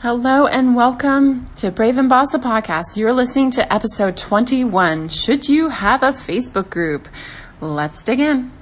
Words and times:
Hello 0.00 0.46
and 0.46 0.76
welcome 0.76 1.50
to 1.56 1.72
Brave 1.72 1.98
and 1.98 2.08
Boss 2.08 2.30
the 2.30 2.38
podcast. 2.38 2.96
You're 2.96 3.12
listening 3.12 3.50
to 3.50 3.72
episode 3.74 4.16
21. 4.16 5.08
Should 5.08 5.48
you 5.48 5.68
have 5.70 6.04
a 6.04 6.10
Facebook 6.10 6.70
group? 6.70 7.08
Let's 7.60 8.04
dig 8.04 8.20
in. 8.20 8.52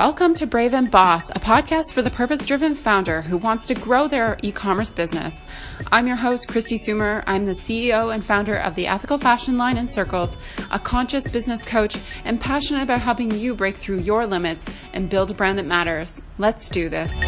Welcome 0.00 0.32
to 0.36 0.46
Brave 0.46 0.72
and 0.72 0.90
Boss, 0.90 1.28
a 1.28 1.34
podcast 1.34 1.92
for 1.92 2.00
the 2.00 2.08
purpose 2.10 2.46
driven 2.46 2.74
founder 2.74 3.20
who 3.20 3.36
wants 3.36 3.66
to 3.66 3.74
grow 3.74 4.08
their 4.08 4.38
e 4.42 4.50
commerce 4.50 4.94
business. 4.94 5.46
I'm 5.92 6.06
your 6.06 6.16
host, 6.16 6.48
Kristi 6.48 6.78
Soomer. 6.78 7.22
I'm 7.26 7.44
the 7.44 7.52
CEO 7.52 8.14
and 8.14 8.24
founder 8.24 8.56
of 8.56 8.74
the 8.76 8.86
ethical 8.86 9.18
fashion 9.18 9.58
line 9.58 9.76
Encircled, 9.76 10.38
a 10.70 10.78
conscious 10.78 11.30
business 11.30 11.62
coach, 11.62 11.98
and 12.24 12.40
passionate 12.40 12.82
about 12.82 13.02
helping 13.02 13.30
you 13.30 13.54
break 13.54 13.76
through 13.76 13.98
your 13.98 14.24
limits 14.24 14.66
and 14.94 15.10
build 15.10 15.32
a 15.32 15.34
brand 15.34 15.58
that 15.58 15.66
matters. 15.66 16.22
Let's 16.38 16.70
do 16.70 16.88
this. 16.88 17.22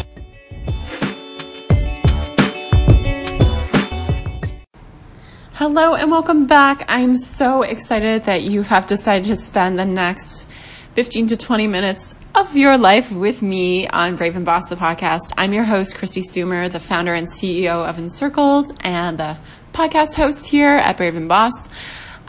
Hello 5.53 5.93
and 5.93 6.09
welcome 6.09 6.47
back. 6.47 6.85
I'm 6.87 7.17
so 7.17 7.61
excited 7.61 8.23
that 8.23 8.41
you 8.41 8.63
have 8.63 8.87
decided 8.87 9.27
to 9.27 9.37
spend 9.37 9.77
the 9.77 9.85
next 9.85 10.47
15 10.93 11.25
to 11.25 11.37
20 11.37 11.65
minutes 11.65 12.13
of 12.35 12.55
your 12.55 12.77
life 12.77 13.11
with 13.11 13.41
me 13.41 13.87
on 13.87 14.15
Brave 14.15 14.35
and 14.35 14.45
Boss, 14.45 14.69
the 14.69 14.75
podcast. 14.75 15.31
I'm 15.35 15.51
your 15.51 15.63
host, 15.63 15.95
Kristi 15.95 16.21
Soomer, 16.21 16.71
the 16.71 16.79
founder 16.79 17.15
and 17.15 17.27
CEO 17.27 17.89
of 17.89 17.97
Encircled 17.97 18.77
and 18.81 19.17
the 19.17 19.37
podcast 19.71 20.13
host 20.13 20.47
here 20.47 20.77
at 20.77 20.97
Brave 20.97 21.15
and 21.15 21.27
Boss. 21.27 21.67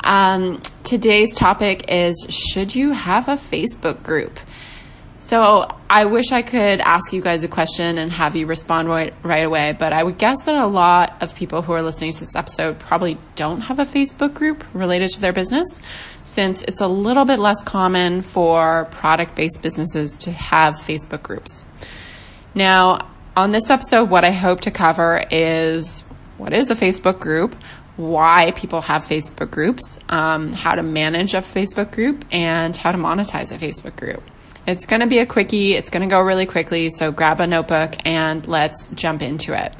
Um, 0.03 0.63
today's 0.83 1.35
topic 1.35 1.85
is 1.89 2.27
Should 2.31 2.75
you 2.75 2.93
have 2.93 3.29
a 3.29 3.37
Facebook 3.37 4.03
group? 4.03 4.41
So 5.17 5.69
I 5.89 6.07
wish 6.07 6.33
I 6.33 6.43
could 6.43 6.81
ask 6.81 7.13
you 7.13 7.23
guys 7.23 7.45
a 7.45 7.49
question 7.49 7.99
and 7.99 8.11
have 8.11 8.35
you 8.35 8.47
respond 8.47 8.89
right, 8.89 9.15
right 9.23 9.45
away, 9.45 9.77
but 9.79 9.93
I 9.93 10.03
would 10.03 10.19
guess 10.19 10.43
that 10.45 10.57
a 10.57 10.67
lot 10.67 11.23
of 11.23 11.37
people 11.37 11.63
who 11.63 11.73
are 11.73 11.83
listening 11.83 12.13
to 12.13 12.21
this 12.21 12.35
episode 12.35 12.81
probably 12.81 13.17
don't 13.37 13.61
have 13.61 13.79
a 13.79 13.85
Facebook 13.85 14.35
group 14.35 14.65
related 14.75 15.11
to 15.11 15.21
their 15.21 15.33
business 15.33 15.81
since 16.25 16.63
it's 16.63 16.81
a 16.81 16.89
little 16.89 17.25
bit 17.25 17.39
less 17.39 17.63
common 17.63 18.23
for 18.23 18.87
product 18.91 19.37
based 19.37 19.63
businesses 19.63 20.19
to 20.19 20.33
have 20.33 20.75
Facebook 20.75 21.23
groups. 21.23 21.65
Now, 22.53 23.07
on 23.37 23.53
this 23.53 23.71
episode, 23.71 24.11
what 24.11 24.25
I 24.25 24.33
hope 24.33 24.63
to 24.63 24.73
cover 24.73 25.25
is 25.31 26.05
what 26.39 26.53
is 26.53 26.73
a 26.73 26.77
Facebook 26.77 27.21
group, 27.21 27.55
why 27.97 28.53
people 28.57 28.81
have 28.81 29.05
Facebook 29.05 29.53
groups, 29.53 30.01
um, 30.09 30.53
how 30.53 30.75
to 30.75 30.83
manage 30.83 31.35
a 31.35 31.39
Facebook 31.39 31.93
group, 31.93 32.25
and 32.33 32.77
how 32.77 32.91
to 32.91 32.99
monetize 32.99 33.53
a 33.53 33.59
Facebook 33.59 33.95
group. 33.95 34.23
It's 34.67 34.87
going 34.87 35.01
to 35.01 35.07
be 35.07 35.19
a 35.19 35.27
quickie. 35.27 35.75
It's 35.75 35.91
going 35.91 36.09
to 36.09 36.13
go 36.13 36.21
really 36.21 36.47
quickly. 36.47 36.91
So 36.91 37.13
grab 37.13 37.41
a 37.41 37.47
notebook 37.47 37.95
and 38.05 38.47
let's 38.47 38.89
jump 38.89 39.23
into 39.23 39.53
it. 39.53 39.75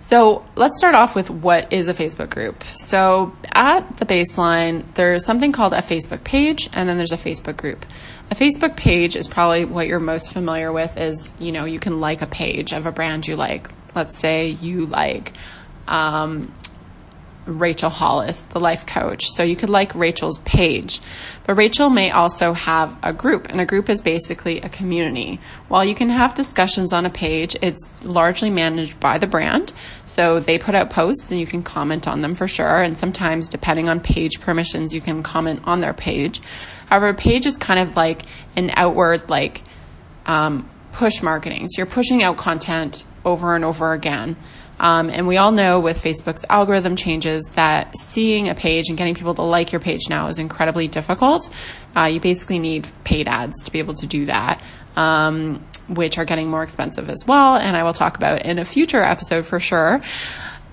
So 0.00 0.44
let's 0.54 0.78
start 0.78 0.94
off 0.94 1.16
with 1.16 1.30
what 1.30 1.72
is 1.72 1.88
a 1.88 1.94
Facebook 1.94 2.30
group. 2.30 2.62
So 2.62 3.34
at 3.50 3.96
the 3.96 4.06
baseline, 4.06 4.84
there's 4.94 5.24
something 5.24 5.50
called 5.50 5.72
a 5.72 5.78
Facebook 5.78 6.22
page 6.22 6.68
and 6.72 6.88
then 6.88 6.96
there's 6.96 7.10
a 7.10 7.16
Facebook 7.16 7.56
group. 7.56 7.84
A 8.30 8.34
Facebook 8.34 8.76
page 8.76 9.16
is 9.16 9.26
probably 9.26 9.64
what 9.64 9.88
you're 9.88 9.98
most 9.98 10.32
familiar 10.32 10.70
with 10.70 10.96
is, 10.96 11.32
you 11.40 11.50
know, 11.50 11.64
you 11.64 11.80
can 11.80 12.00
like 12.00 12.22
a 12.22 12.26
page 12.26 12.72
of 12.72 12.86
a 12.86 12.92
brand 12.92 13.26
you 13.26 13.34
like. 13.34 13.68
Let's 13.96 14.16
say 14.16 14.50
you 14.50 14.86
like 14.86 15.32
um, 15.88 16.52
Rachel 17.46 17.90
Hollis, 17.90 18.42
the 18.42 18.60
life 18.60 18.86
coach. 18.86 19.24
So 19.26 19.42
you 19.42 19.56
could 19.56 19.70
like 19.70 19.94
Rachel's 19.94 20.38
page. 20.40 21.00
But 21.46 21.56
Rachel 21.56 21.90
may 21.90 22.10
also 22.10 22.52
have 22.52 22.98
a 23.04 23.12
group, 23.12 23.48
and 23.48 23.60
a 23.60 23.64
group 23.64 23.88
is 23.88 24.02
basically 24.02 24.60
a 24.60 24.68
community. 24.68 25.38
While 25.68 25.84
you 25.84 25.94
can 25.94 26.10
have 26.10 26.34
discussions 26.34 26.92
on 26.92 27.06
a 27.06 27.10
page, 27.10 27.54
it's 27.62 27.94
largely 28.04 28.50
managed 28.50 28.98
by 28.98 29.18
the 29.18 29.28
brand. 29.28 29.72
So 30.04 30.40
they 30.40 30.58
put 30.58 30.74
out 30.74 30.90
posts 30.90 31.30
and 31.30 31.38
you 31.38 31.46
can 31.46 31.62
comment 31.62 32.08
on 32.08 32.20
them 32.20 32.34
for 32.34 32.48
sure. 32.48 32.82
And 32.82 32.98
sometimes, 32.98 33.46
depending 33.46 33.88
on 33.88 34.00
page 34.00 34.40
permissions, 34.40 34.92
you 34.92 35.00
can 35.00 35.22
comment 35.22 35.60
on 35.64 35.80
their 35.80 35.94
page. 35.94 36.40
However, 36.86 37.08
a 37.10 37.14
page 37.14 37.46
is 37.46 37.56
kind 37.56 37.78
of 37.78 37.94
like 37.94 38.22
an 38.56 38.72
outward, 38.74 39.30
like, 39.30 39.62
um, 40.26 40.68
push 40.90 41.22
marketing. 41.22 41.68
So 41.68 41.78
you're 41.78 41.86
pushing 41.86 42.24
out 42.24 42.38
content 42.38 43.04
over 43.24 43.54
and 43.54 43.64
over 43.64 43.92
again. 43.92 44.36
Um, 44.78 45.08
and 45.10 45.26
we 45.26 45.38
all 45.38 45.52
know 45.52 45.80
with 45.80 46.02
Facebook's 46.02 46.44
algorithm 46.50 46.96
changes 46.96 47.52
that 47.54 47.96
seeing 47.96 48.48
a 48.48 48.54
page 48.54 48.88
and 48.88 48.98
getting 48.98 49.14
people 49.14 49.34
to 49.34 49.42
like 49.42 49.72
your 49.72 49.80
page 49.80 50.08
now 50.08 50.26
is 50.26 50.38
incredibly 50.38 50.88
difficult. 50.88 51.50
Uh, 51.96 52.04
you 52.04 52.20
basically 52.20 52.58
need 52.58 52.86
paid 53.04 53.26
ads 53.26 53.64
to 53.64 53.72
be 53.72 53.78
able 53.78 53.94
to 53.94 54.06
do 54.06 54.26
that, 54.26 54.62
um, 54.96 55.64
which 55.88 56.18
are 56.18 56.24
getting 56.24 56.48
more 56.48 56.62
expensive 56.62 57.08
as 57.08 57.24
well. 57.26 57.56
And 57.56 57.76
I 57.76 57.84
will 57.84 57.94
talk 57.94 58.16
about 58.16 58.44
in 58.44 58.58
a 58.58 58.64
future 58.64 59.02
episode 59.02 59.46
for 59.46 59.58
sure. 59.58 60.02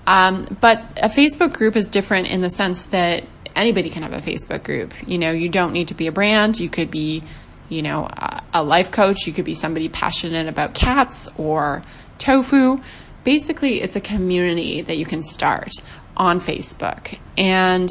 Um, 0.06 0.58
but 0.60 0.82
a 1.02 1.08
Facebook 1.08 1.54
group 1.54 1.76
is 1.76 1.88
different 1.88 2.28
in 2.28 2.42
the 2.42 2.50
sense 2.50 2.84
that 2.86 3.24
anybody 3.56 3.88
can 3.88 4.02
have 4.02 4.12
a 4.12 4.18
Facebook 4.18 4.64
group. 4.64 4.92
You 5.08 5.16
know, 5.16 5.30
you 5.30 5.48
don't 5.48 5.72
need 5.72 5.88
to 5.88 5.94
be 5.94 6.08
a 6.08 6.12
brand. 6.12 6.60
You 6.60 6.68
could 6.68 6.90
be, 6.90 7.22
you 7.70 7.80
know, 7.80 8.08
a 8.52 8.62
life 8.62 8.90
coach. 8.90 9.26
You 9.26 9.32
could 9.32 9.46
be 9.46 9.54
somebody 9.54 9.88
passionate 9.88 10.46
about 10.46 10.74
cats 10.74 11.30
or 11.38 11.82
tofu 12.18 12.80
basically 13.24 13.82
it's 13.82 13.96
a 13.96 14.00
community 14.00 14.82
that 14.82 14.96
you 14.96 15.06
can 15.06 15.22
start 15.22 15.72
on 16.16 16.40
Facebook. 16.40 17.18
And 17.36 17.88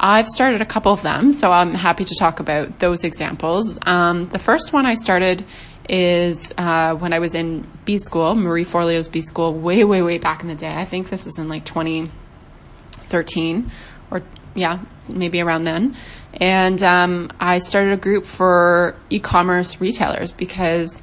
I've 0.00 0.26
started 0.26 0.62
a 0.62 0.66
couple 0.66 0.92
of 0.92 1.02
them, 1.02 1.30
so 1.30 1.52
I'm 1.52 1.74
happy 1.74 2.04
to 2.04 2.14
talk 2.18 2.40
about 2.40 2.78
those 2.78 3.04
examples. 3.04 3.78
Um, 3.86 4.28
the 4.30 4.38
first 4.38 4.72
one 4.72 4.86
I 4.86 4.94
started 4.94 5.44
is 5.88 6.54
uh, 6.56 6.94
when 6.94 7.12
I 7.12 7.18
was 7.18 7.34
in 7.34 7.66
B 7.84 7.98
school, 7.98 8.34
Marie 8.34 8.64
Forleo's 8.64 9.08
B 9.08 9.20
school, 9.20 9.52
way, 9.52 9.84
way, 9.84 10.00
way 10.02 10.18
back 10.18 10.42
in 10.42 10.48
the 10.48 10.54
day. 10.54 10.74
I 10.74 10.86
think 10.86 11.10
this 11.10 11.26
was 11.26 11.38
in 11.38 11.48
like 11.48 11.64
2013 11.64 13.70
or 14.10 14.22
yeah, 14.54 14.78
maybe 15.08 15.40
around 15.40 15.64
then. 15.64 15.96
And 16.34 16.80
um, 16.82 17.30
I 17.40 17.58
started 17.58 17.92
a 17.92 17.96
group 17.96 18.24
for 18.24 18.96
e-commerce 19.10 19.80
retailers 19.80 20.32
because 20.32 21.02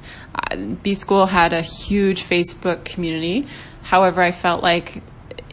B 0.82 0.94
School 0.94 1.26
had 1.26 1.52
a 1.52 1.62
huge 1.62 2.22
Facebook 2.22 2.84
community. 2.84 3.46
However, 3.82 4.20
I 4.20 4.32
felt 4.32 4.62
like 4.62 5.02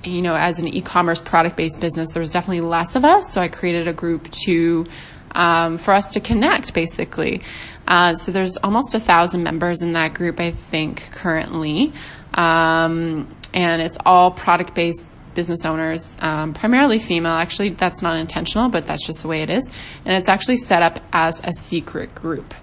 you 0.04 0.22
know, 0.22 0.36
as 0.36 0.60
an 0.60 0.68
e-commerce 0.68 1.20
product-based 1.20 1.80
business, 1.80 2.14
there 2.14 2.20
was 2.20 2.30
definitely 2.30 2.62
less 2.62 2.96
of 2.96 3.04
us. 3.04 3.32
So 3.34 3.42
I 3.42 3.48
created 3.48 3.88
a 3.88 3.94
group 3.94 4.30
to 4.46 4.86
um, 5.32 5.78
for 5.78 5.94
us 5.94 6.12
to 6.12 6.20
connect, 6.20 6.74
basically. 6.74 7.42
Uh, 7.88 8.16
so 8.16 8.32
there's 8.32 8.58
almost 8.58 8.96
a 8.96 9.00
thousand 9.00 9.44
members 9.44 9.82
in 9.82 9.94
that 9.94 10.14
group, 10.14 10.40
I 10.40 10.52
think, 10.52 11.12
currently, 11.12 11.94
um, 12.34 13.34
and 13.54 13.82
it's 13.82 13.98
all 14.06 14.32
product-based 14.32 15.08
business 15.36 15.66
owners, 15.66 16.18
um, 16.22 16.54
primarily 16.54 16.98
female. 16.98 17.34
Actually, 17.34 17.70
that's 17.70 18.02
not 18.02 18.18
intentional, 18.18 18.70
but 18.70 18.88
that's 18.88 19.06
just 19.06 19.22
the 19.22 19.28
way 19.28 19.42
it 19.42 19.50
is. 19.50 19.70
And 20.06 20.16
it's 20.16 20.30
actually 20.30 20.58
set 20.58 20.82
up 20.82 21.00
as 21.12 21.42
a 21.44 21.52
secret 21.52 22.16
group. 22.16 22.54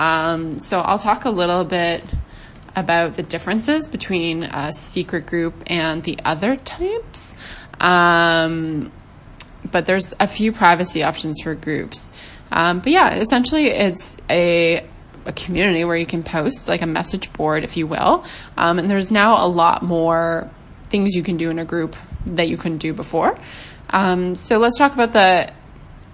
Um, 0.00 0.58
so 0.58 0.80
I'll 0.80 0.98
talk 0.98 1.26
a 1.26 1.30
little 1.30 1.64
bit 1.64 2.02
about 2.74 3.16
the 3.16 3.22
differences 3.22 3.86
between 3.86 4.44
a 4.44 4.72
secret 4.72 5.26
group 5.26 5.54
and 5.66 6.02
the 6.02 6.18
other 6.24 6.56
types. 6.56 7.36
Um, 7.78 8.92
but 9.70 9.84
there's 9.84 10.14
a 10.18 10.26
few 10.26 10.52
privacy 10.52 11.04
options 11.04 11.42
for 11.42 11.54
groups. 11.54 12.12
Um, 12.50 12.80
but 12.80 12.92
yeah, 12.92 13.16
essentially 13.16 13.66
it's 13.66 14.16
a 14.28 14.86
a 15.26 15.32
community 15.34 15.84
where 15.84 15.96
you 15.96 16.06
can 16.06 16.22
post 16.22 16.66
like 16.66 16.80
a 16.80 16.86
message 16.86 17.30
board, 17.34 17.62
if 17.62 17.76
you 17.76 17.86
will. 17.86 18.24
Um, 18.56 18.78
and 18.78 18.90
there's 18.90 19.10
now 19.10 19.44
a 19.44 19.48
lot 19.48 19.82
more 19.82 20.50
things 20.88 21.14
you 21.14 21.22
can 21.22 21.36
do 21.36 21.50
in 21.50 21.58
a 21.58 21.64
group 21.66 21.94
that 22.24 22.48
you 22.48 22.56
couldn't 22.56 22.78
do 22.78 22.94
before. 22.94 23.38
Um, 23.90 24.34
so 24.34 24.58
let's 24.58 24.78
talk 24.78 24.94
about 24.94 25.12
the 25.12 25.52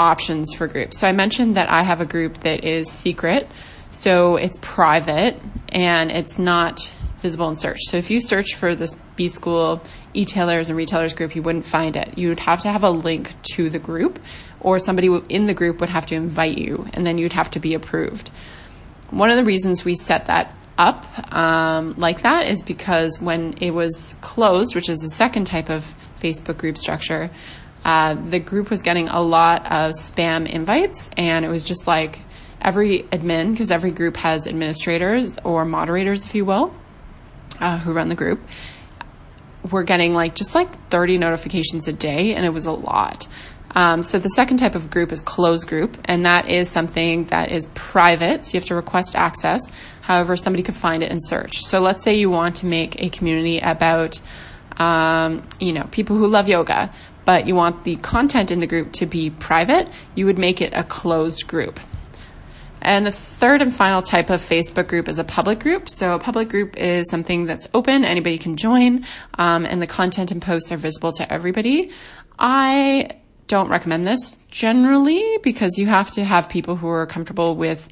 options 0.00 0.54
for 0.54 0.66
groups. 0.66 0.98
So 0.98 1.06
I 1.06 1.12
mentioned 1.12 1.56
that 1.56 1.70
I 1.70 1.82
have 1.82 2.00
a 2.00 2.04
group 2.04 2.38
that 2.38 2.64
is 2.64 2.90
secret. 2.90 3.48
So 3.90 4.36
it's 4.36 4.58
private 4.60 5.40
and 5.68 6.10
it's 6.10 6.38
not 6.38 6.92
visible 7.20 7.48
in 7.48 7.56
search. 7.56 7.80
So 7.86 7.96
if 7.96 8.10
you 8.10 8.20
search 8.20 8.54
for 8.54 8.74
this 8.74 8.94
B 9.16 9.28
School 9.28 9.82
e-tailers 10.14 10.68
and 10.68 10.76
retailers 10.76 11.14
group, 11.14 11.34
you 11.34 11.42
wouldn't 11.42 11.66
find 11.66 11.96
it. 11.96 12.16
You 12.18 12.28
would 12.28 12.40
have 12.40 12.60
to 12.60 12.70
have 12.70 12.82
a 12.82 12.90
link 12.90 13.32
to 13.54 13.70
the 13.70 13.78
group 13.78 14.18
or 14.60 14.78
somebody 14.78 15.08
in 15.28 15.46
the 15.46 15.54
group 15.54 15.80
would 15.80 15.88
have 15.88 16.06
to 16.06 16.14
invite 16.14 16.58
you 16.58 16.86
and 16.92 17.06
then 17.06 17.18
you'd 17.18 17.32
have 17.32 17.50
to 17.52 17.60
be 17.60 17.74
approved. 17.74 18.30
One 19.10 19.30
of 19.30 19.36
the 19.36 19.44
reasons 19.44 19.84
we 19.84 19.94
set 19.94 20.26
that 20.26 20.54
up 20.78 21.32
um, 21.34 21.94
like 21.96 22.22
that 22.22 22.46
is 22.48 22.62
because 22.62 23.20
when 23.20 23.54
it 23.60 23.70
was 23.70 24.16
closed, 24.20 24.74
which 24.74 24.88
is 24.88 24.98
the 24.98 25.08
second 25.08 25.46
type 25.46 25.70
of 25.70 25.94
Facebook 26.20 26.58
group 26.58 26.76
structure, 26.76 27.30
uh, 27.84 28.14
the 28.14 28.40
group 28.40 28.68
was 28.68 28.82
getting 28.82 29.08
a 29.08 29.20
lot 29.20 29.64
of 29.66 29.92
spam 29.92 30.48
invites, 30.48 31.10
and 31.16 31.44
it 31.44 31.48
was 31.48 31.62
just 31.62 31.86
like 31.86 32.20
every 32.60 33.02
admin, 33.04 33.52
because 33.52 33.70
every 33.70 33.90
group 33.90 34.16
has 34.18 34.46
administrators 34.46 35.38
or 35.44 35.64
moderators, 35.64 36.24
if 36.24 36.34
you 36.34 36.44
will, 36.44 36.74
uh, 37.60 37.78
who 37.78 37.92
run 37.92 38.08
the 38.08 38.14
group. 38.14 38.40
We're 39.70 39.82
getting 39.82 40.14
like 40.14 40.34
just 40.34 40.54
like 40.54 40.90
30 40.90 41.18
notifications 41.18 41.88
a 41.88 41.92
day, 41.92 42.34
and 42.34 42.44
it 42.44 42.50
was 42.50 42.66
a 42.66 42.72
lot. 42.72 43.26
Um, 43.76 44.02
so 44.02 44.18
the 44.18 44.30
second 44.30 44.56
type 44.56 44.74
of 44.74 44.88
group 44.88 45.12
is 45.12 45.20
closed 45.20 45.68
group, 45.68 45.98
and 46.06 46.24
that 46.24 46.48
is 46.48 46.70
something 46.70 47.24
that 47.26 47.52
is 47.52 47.68
private. 47.74 48.44
So 48.46 48.54
you 48.54 48.60
have 48.60 48.68
to 48.68 48.74
request 48.74 49.14
access. 49.14 49.70
However, 50.00 50.34
somebody 50.34 50.62
could 50.62 50.74
find 50.74 51.02
it 51.02 51.10
and 51.10 51.22
search. 51.22 51.58
So 51.58 51.80
let's 51.80 52.02
say 52.02 52.14
you 52.14 52.30
want 52.30 52.56
to 52.56 52.66
make 52.66 53.02
a 53.02 53.10
community 53.10 53.58
about, 53.58 54.18
um, 54.78 55.46
you 55.60 55.74
know, 55.74 55.86
people 55.90 56.16
who 56.16 56.26
love 56.26 56.48
yoga, 56.48 56.90
but 57.26 57.46
you 57.46 57.54
want 57.54 57.84
the 57.84 57.96
content 57.96 58.50
in 58.50 58.60
the 58.60 58.66
group 58.66 58.92
to 58.92 59.04
be 59.04 59.28
private. 59.28 59.88
You 60.14 60.24
would 60.24 60.38
make 60.38 60.62
it 60.62 60.72
a 60.72 60.82
closed 60.82 61.46
group. 61.46 61.78
And 62.86 63.04
the 63.04 63.10
third 63.10 63.62
and 63.62 63.74
final 63.74 64.00
type 64.00 64.30
of 64.30 64.40
Facebook 64.40 64.86
group 64.86 65.08
is 65.08 65.18
a 65.18 65.24
public 65.24 65.58
group. 65.58 65.88
So 65.88 66.14
a 66.14 66.20
public 66.20 66.48
group 66.48 66.76
is 66.76 67.10
something 67.10 67.44
that's 67.44 67.68
open, 67.74 68.04
anybody 68.04 68.38
can 68.38 68.56
join, 68.56 69.04
um, 69.38 69.66
and 69.66 69.82
the 69.82 69.88
content 69.88 70.30
and 70.30 70.40
posts 70.40 70.70
are 70.70 70.76
visible 70.76 71.10
to 71.14 71.30
everybody. 71.30 71.90
I 72.38 73.18
don't 73.48 73.68
recommend 73.68 74.06
this 74.06 74.36
generally 74.52 75.38
because 75.42 75.78
you 75.78 75.86
have 75.88 76.12
to 76.12 76.24
have 76.24 76.48
people 76.48 76.76
who 76.76 76.86
are 76.86 77.06
comfortable 77.06 77.56
with 77.56 77.88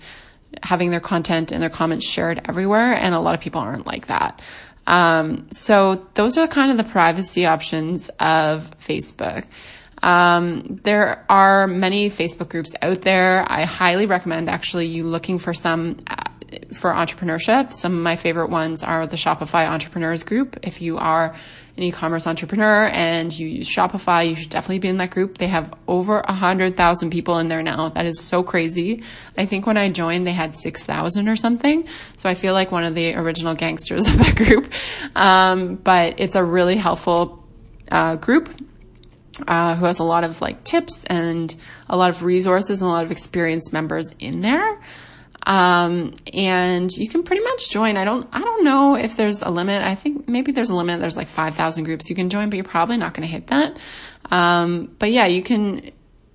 having 0.62 0.92
their 0.92 1.00
content 1.00 1.50
and 1.50 1.60
their 1.60 1.70
comments 1.70 2.06
shared 2.06 2.42
everywhere, 2.44 2.92
and 2.92 3.16
a 3.16 3.20
lot 3.20 3.34
of 3.34 3.40
people 3.40 3.60
aren't 3.60 3.88
like 3.88 4.06
that. 4.06 4.40
Um, 4.86 5.48
so 5.50 6.06
those 6.14 6.38
are 6.38 6.46
kind 6.46 6.70
of 6.70 6.76
the 6.76 6.84
privacy 6.84 7.46
options 7.46 8.10
of 8.20 8.70
Facebook. 8.78 9.44
Um, 10.04 10.80
there 10.84 11.24
are 11.30 11.66
many 11.66 12.10
Facebook 12.10 12.50
groups 12.50 12.74
out 12.82 13.00
there. 13.00 13.50
I 13.50 13.64
highly 13.64 14.04
recommend 14.04 14.50
actually 14.50 14.86
you 14.86 15.02
looking 15.04 15.38
for 15.38 15.54
some 15.54 15.96
uh, 16.06 16.16
for 16.74 16.92
entrepreneurship. 16.92 17.72
Some 17.72 17.96
of 17.96 18.02
my 18.02 18.14
favorite 18.14 18.50
ones 18.50 18.84
are 18.84 19.06
the 19.06 19.16
Shopify 19.16 19.66
Entrepreneurs 19.66 20.22
Group. 20.22 20.58
If 20.62 20.82
you 20.82 20.98
are 20.98 21.34
an 21.78 21.82
e-commerce 21.82 22.26
entrepreneur 22.26 22.86
and 22.88 23.36
you 23.36 23.48
use 23.48 23.68
Shopify, 23.68 24.28
you 24.28 24.36
should 24.36 24.50
definitely 24.50 24.78
be 24.80 24.88
in 24.88 24.98
that 24.98 25.10
group. 25.10 25.38
They 25.38 25.46
have 25.46 25.72
over 25.88 26.20
a 26.20 26.34
hundred 26.34 26.76
thousand 26.76 27.08
people 27.08 27.38
in 27.38 27.48
there 27.48 27.62
now. 27.62 27.88
That 27.88 28.04
is 28.04 28.20
so 28.20 28.42
crazy. 28.42 29.02
I 29.38 29.46
think 29.46 29.66
when 29.66 29.78
I 29.78 29.88
joined, 29.88 30.26
they 30.26 30.32
had 30.32 30.54
6,000 30.54 31.28
or 31.28 31.34
something. 31.34 31.88
So 32.18 32.28
I 32.28 32.34
feel 32.34 32.52
like 32.52 32.70
one 32.70 32.84
of 32.84 32.94
the 32.94 33.14
original 33.14 33.54
gangsters 33.54 34.06
of 34.06 34.18
that 34.18 34.36
group. 34.36 34.70
Um, 35.16 35.76
but 35.76 36.20
it's 36.20 36.34
a 36.34 36.44
really 36.44 36.76
helpful, 36.76 37.42
uh, 37.90 38.16
group. 38.16 38.54
Uh, 39.48 39.74
who 39.74 39.84
has 39.86 39.98
a 39.98 40.04
lot 40.04 40.22
of 40.22 40.40
like 40.40 40.62
tips 40.64 41.04
and 41.06 41.54
a 41.88 41.96
lot 41.96 42.10
of 42.10 42.22
resources 42.22 42.80
and 42.80 42.88
a 42.88 42.92
lot 42.92 43.04
of 43.04 43.10
experienced 43.10 43.72
members 43.72 44.14
in 44.18 44.40
there. 44.40 44.80
Um, 45.46 46.14
and 46.32 46.90
you 46.90 47.08
can 47.08 47.22
pretty 47.22 47.42
much 47.42 47.70
join. 47.70 47.96
I 47.96 48.04
don't, 48.04 48.26
I 48.32 48.40
don't 48.40 48.64
know 48.64 48.94
if 48.94 49.16
there's 49.16 49.42
a 49.42 49.50
limit. 49.50 49.82
I 49.82 49.94
think 49.94 50.28
maybe 50.28 50.52
there's 50.52 50.70
a 50.70 50.74
limit. 50.74 51.00
There's 51.00 51.16
like 51.16 51.28
5,000 51.28 51.84
groups 51.84 52.08
you 52.08 52.16
can 52.16 52.30
join, 52.30 52.48
but 52.48 52.56
you're 52.56 52.64
probably 52.64 52.96
not 52.96 53.12
going 53.12 53.26
to 53.26 53.32
hit 53.32 53.48
that. 53.48 53.76
Um, 54.30 54.94
but 54.98 55.10
yeah, 55.10 55.26
you 55.26 55.42
can 55.42 55.90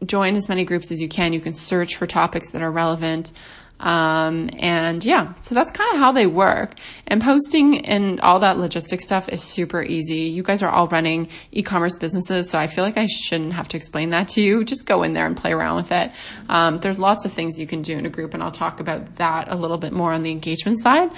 join 0.06 0.36
as 0.36 0.48
many 0.48 0.64
groups 0.64 0.92
as 0.92 1.02
you 1.02 1.10
can. 1.10 1.34
You 1.34 1.42
can 1.42 1.54
search 1.54 1.96
for 1.96 2.06
topics 2.06 2.52
that 2.52 2.62
are 2.62 2.72
relevant. 2.72 3.34
Um, 3.80 4.50
and 4.60 5.04
yeah, 5.06 5.34
so 5.36 5.56
that's 5.56 5.72
kind 5.72 5.94
of 5.94 6.00
how 6.00 6.12
they 6.12 6.28
work. 6.28 6.76
And 7.08 7.22
posting 7.22 7.86
and 7.86 8.20
all 8.20 8.40
that 8.40 8.58
logistic 8.58 9.00
stuff 9.00 9.30
is 9.30 9.42
super 9.42 9.82
easy. 9.82 10.24
You 10.24 10.44
guys 10.44 10.62
are 10.62 10.70
all 10.70 10.88
running 10.88 11.30
e-commerce 11.52 11.96
businesses, 11.96 12.50
so 12.50 12.60
I 12.60 12.68
feel 12.68 12.84
like 12.84 12.98
I 12.98 13.06
shouldn't 13.06 13.54
have 13.54 13.70
to 13.70 13.78
explain 13.78 14.10
that 14.10 14.28
to 14.30 14.42
you. 14.42 14.66
Just 14.66 14.86
go 14.86 15.04
in 15.04 15.14
there 15.14 15.26
and 15.26 15.38
play 15.38 15.54
around 15.54 15.78
with 15.78 15.92
it. 15.92 16.12
Um, 16.50 16.80
there's 16.80 17.00
lots 17.00 17.26
of 17.26 17.32
things 17.32 17.60
you 17.60 17.68
can 17.68 17.82
do 17.82 17.98
in 17.98 18.06
a 18.06 18.10
group, 18.10 18.34
and 18.34 18.44
I'll 18.44 18.52
talk 18.52 18.80
about 18.80 19.16
that 19.16 19.48
a 19.50 19.56
little 19.56 19.78
bit 19.78 19.94
more 19.94 20.12
on 20.12 20.24
the 20.24 20.32
engagement 20.32 20.80
side. 20.80 21.12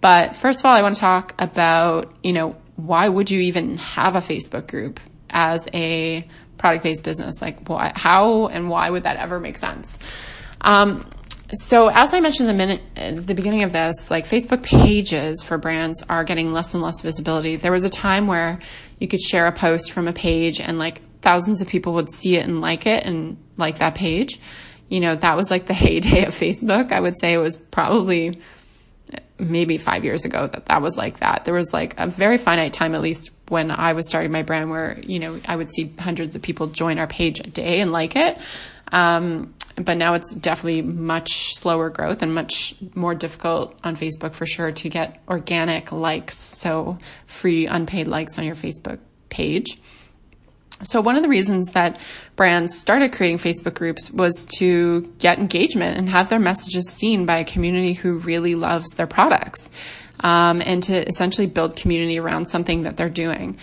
But 0.00 0.34
first 0.34 0.60
of 0.60 0.66
all, 0.66 0.72
I 0.72 0.82
want 0.82 0.96
to 0.96 1.00
talk 1.00 1.34
about, 1.38 2.14
you 2.22 2.32
know, 2.32 2.56
why 2.76 3.08
would 3.08 3.30
you 3.30 3.40
even 3.40 3.78
have 3.78 4.14
a 4.14 4.20
Facebook 4.20 4.68
group 4.68 5.00
as 5.30 5.66
a 5.74 6.26
product 6.56 6.84
based 6.84 7.04
business? 7.04 7.40
Like, 7.42 7.68
why, 7.68 7.92
how 7.94 8.46
and 8.46 8.68
why 8.68 8.90
would 8.90 9.04
that 9.04 9.16
ever 9.16 9.40
make 9.40 9.56
sense? 9.56 9.98
Um, 10.60 11.08
so 11.52 11.88
as 11.88 12.12
I 12.12 12.20
mentioned 12.20 12.48
the 12.48 12.54
minute, 12.54 12.82
the 12.94 13.34
beginning 13.34 13.62
of 13.62 13.72
this, 13.72 14.10
like 14.10 14.26
Facebook 14.26 14.62
pages 14.62 15.42
for 15.42 15.56
brands 15.56 16.04
are 16.08 16.24
getting 16.24 16.52
less 16.52 16.74
and 16.74 16.82
less 16.82 17.00
visibility. 17.00 17.56
There 17.56 17.72
was 17.72 17.84
a 17.84 17.90
time 17.90 18.26
where 18.26 18.60
you 18.98 19.08
could 19.08 19.20
share 19.20 19.46
a 19.46 19.52
post 19.52 19.92
from 19.92 20.08
a 20.08 20.12
page 20.12 20.60
and 20.60 20.78
like 20.78 21.00
thousands 21.22 21.60
of 21.60 21.68
people 21.68 21.94
would 21.94 22.10
see 22.10 22.36
it 22.36 22.46
and 22.46 22.60
like 22.60 22.86
it 22.86 23.04
and 23.04 23.38
like 23.56 23.78
that 23.78 23.94
page. 23.94 24.38
You 24.88 25.00
know, 25.00 25.16
that 25.16 25.36
was 25.36 25.50
like 25.50 25.66
the 25.66 25.74
heyday 25.74 26.26
of 26.26 26.34
Facebook. 26.34 26.92
I 26.92 27.00
would 27.00 27.18
say 27.18 27.32
it 27.32 27.38
was 27.38 27.56
probably 27.56 28.40
maybe 29.38 29.78
five 29.78 30.04
years 30.04 30.24
ago 30.24 30.46
that 30.46 30.66
that 30.66 30.82
was 30.82 30.96
like 30.96 31.20
that. 31.20 31.46
There 31.46 31.54
was 31.54 31.72
like 31.72 31.98
a 31.98 32.06
very 32.06 32.36
finite 32.36 32.74
time, 32.74 32.94
at 32.94 33.00
least 33.00 33.30
when 33.48 33.70
I 33.70 33.94
was 33.94 34.06
starting 34.06 34.32
my 34.32 34.42
brand, 34.42 34.68
where, 34.68 34.98
you 35.02 35.18
know, 35.18 35.40
I 35.46 35.56
would 35.56 35.70
see 35.72 35.94
hundreds 35.98 36.34
of 36.34 36.42
people 36.42 36.66
join 36.66 36.98
our 36.98 37.06
page 37.06 37.40
a 37.40 37.44
day 37.44 37.80
and 37.80 37.90
like 37.90 38.16
it. 38.16 38.36
Um, 38.92 39.54
but 39.80 39.96
now 39.96 40.14
it's 40.14 40.34
definitely 40.34 40.82
much 40.82 41.54
slower 41.56 41.90
growth 41.90 42.22
and 42.22 42.34
much 42.34 42.74
more 42.94 43.14
difficult 43.14 43.78
on 43.84 43.96
Facebook 43.96 44.32
for 44.32 44.46
sure 44.46 44.72
to 44.72 44.88
get 44.88 45.22
organic 45.28 45.92
likes. 45.92 46.36
So 46.36 46.98
free 47.26 47.66
unpaid 47.66 48.08
likes 48.08 48.38
on 48.38 48.44
your 48.44 48.54
Facebook 48.54 48.98
page. 49.28 49.80
So 50.84 51.00
one 51.00 51.16
of 51.16 51.22
the 51.22 51.28
reasons 51.28 51.72
that 51.72 51.98
brands 52.36 52.78
started 52.78 53.12
creating 53.12 53.38
Facebook 53.38 53.74
groups 53.74 54.12
was 54.12 54.46
to 54.58 55.12
get 55.18 55.38
engagement 55.38 55.98
and 55.98 56.08
have 56.08 56.28
their 56.28 56.38
messages 56.38 56.88
seen 56.88 57.26
by 57.26 57.38
a 57.38 57.44
community 57.44 57.94
who 57.94 58.18
really 58.18 58.54
loves 58.54 58.90
their 58.90 59.08
products, 59.08 59.70
um, 60.20 60.62
and 60.64 60.82
to 60.84 61.08
essentially 61.08 61.48
build 61.48 61.74
community 61.74 62.18
around 62.20 62.46
something 62.46 62.84
that 62.84 62.96
they're 62.96 63.08
doing. 63.08 63.58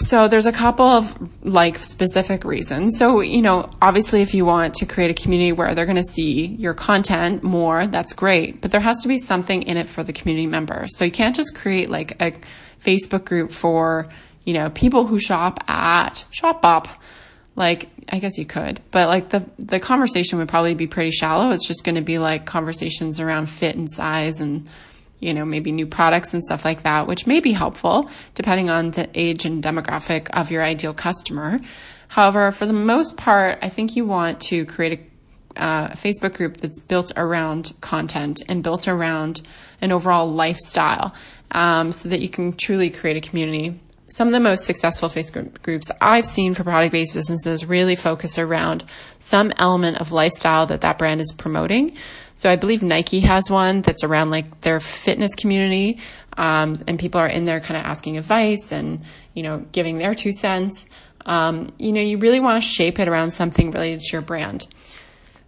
So 0.00 0.28
there's 0.28 0.46
a 0.46 0.52
couple 0.52 0.86
of 0.86 1.44
like 1.44 1.78
specific 1.78 2.44
reasons. 2.44 2.98
So, 2.98 3.20
you 3.20 3.42
know, 3.42 3.70
obviously 3.82 4.22
if 4.22 4.32
you 4.32 4.46
want 4.46 4.74
to 4.76 4.86
create 4.86 5.10
a 5.10 5.22
community 5.22 5.52
where 5.52 5.74
they're 5.74 5.84
going 5.84 5.96
to 5.96 6.02
see 6.02 6.46
your 6.46 6.72
content 6.72 7.42
more, 7.42 7.86
that's 7.86 8.14
great, 8.14 8.62
but 8.62 8.70
there 8.70 8.80
has 8.80 9.02
to 9.02 9.08
be 9.08 9.18
something 9.18 9.62
in 9.62 9.76
it 9.76 9.86
for 9.86 10.02
the 10.02 10.14
community 10.14 10.46
member. 10.46 10.86
So 10.88 11.04
you 11.04 11.10
can't 11.10 11.36
just 11.36 11.54
create 11.54 11.90
like 11.90 12.20
a 12.20 12.34
Facebook 12.82 13.26
group 13.26 13.52
for, 13.52 14.08
you 14.44 14.54
know, 14.54 14.70
people 14.70 15.06
who 15.06 15.20
shop 15.20 15.62
at 15.68 16.24
Shopbop. 16.32 16.88
Like, 17.56 17.90
I 18.08 18.20
guess 18.20 18.38
you 18.38 18.46
could, 18.46 18.80
but 18.90 19.08
like 19.08 19.28
the, 19.28 19.44
the 19.58 19.80
conversation 19.80 20.38
would 20.38 20.48
probably 20.48 20.74
be 20.74 20.86
pretty 20.86 21.10
shallow. 21.10 21.50
It's 21.50 21.66
just 21.66 21.84
going 21.84 21.96
to 21.96 22.00
be 22.00 22.18
like 22.18 22.46
conversations 22.46 23.20
around 23.20 23.50
fit 23.50 23.76
and 23.76 23.90
size 23.90 24.40
and 24.40 24.66
you 25.20 25.34
know, 25.34 25.44
maybe 25.44 25.70
new 25.70 25.86
products 25.86 26.34
and 26.34 26.42
stuff 26.42 26.64
like 26.64 26.82
that, 26.82 27.06
which 27.06 27.26
may 27.26 27.40
be 27.40 27.52
helpful 27.52 28.10
depending 28.34 28.70
on 28.70 28.90
the 28.90 29.08
age 29.14 29.44
and 29.44 29.62
demographic 29.62 30.28
of 30.30 30.50
your 30.50 30.62
ideal 30.62 30.94
customer. 30.94 31.60
However, 32.08 32.50
for 32.50 32.66
the 32.66 32.72
most 32.72 33.16
part, 33.16 33.58
I 33.62 33.68
think 33.68 33.94
you 33.94 34.04
want 34.04 34.40
to 34.42 34.64
create 34.66 34.98
a, 34.98 35.10
uh, 35.62 35.88
Facebook 35.90 36.34
group 36.34 36.56
that's 36.56 36.80
built 36.80 37.12
around 37.16 37.72
content 37.80 38.40
and 38.48 38.62
built 38.62 38.88
around 38.88 39.42
an 39.80 39.92
overall 39.92 40.30
lifestyle 40.30 41.14
um, 41.52 41.92
so 41.92 42.08
that 42.08 42.20
you 42.20 42.28
can 42.28 42.52
truly 42.52 42.90
create 42.90 43.16
a 43.16 43.20
community. 43.20 43.78
Some 44.08 44.26
of 44.26 44.32
the 44.32 44.40
most 44.40 44.64
successful 44.64 45.08
Facebook 45.08 45.62
groups 45.62 45.90
I've 46.00 46.26
seen 46.26 46.54
for 46.54 46.64
product 46.64 46.92
based 46.92 47.14
businesses 47.14 47.64
really 47.64 47.94
focus 47.94 48.38
around 48.38 48.84
some 49.18 49.52
element 49.56 50.00
of 50.00 50.10
lifestyle 50.10 50.66
that 50.66 50.80
that 50.80 50.98
brand 50.98 51.20
is 51.20 51.32
promoting. 51.32 51.96
So 52.40 52.50
I 52.50 52.56
believe 52.56 52.82
Nike 52.82 53.20
has 53.20 53.50
one 53.50 53.82
that's 53.82 54.02
around 54.02 54.30
like 54.30 54.62
their 54.62 54.80
fitness 54.80 55.34
community. 55.34 55.98
Um, 56.38 56.74
and 56.88 56.98
people 56.98 57.20
are 57.20 57.26
in 57.26 57.44
there 57.44 57.60
kind 57.60 57.76
of 57.78 57.84
asking 57.84 58.16
advice 58.16 58.72
and, 58.72 59.02
you 59.34 59.42
know, 59.42 59.58
giving 59.72 59.98
their 59.98 60.14
two 60.14 60.32
cents. 60.32 60.86
Um, 61.26 61.70
you 61.78 61.92
know, 61.92 62.00
you 62.00 62.16
really 62.16 62.40
want 62.40 62.56
to 62.56 62.66
shape 62.66 62.98
it 62.98 63.08
around 63.08 63.32
something 63.32 63.72
related 63.72 64.00
to 64.00 64.12
your 64.12 64.22
brand. 64.22 64.66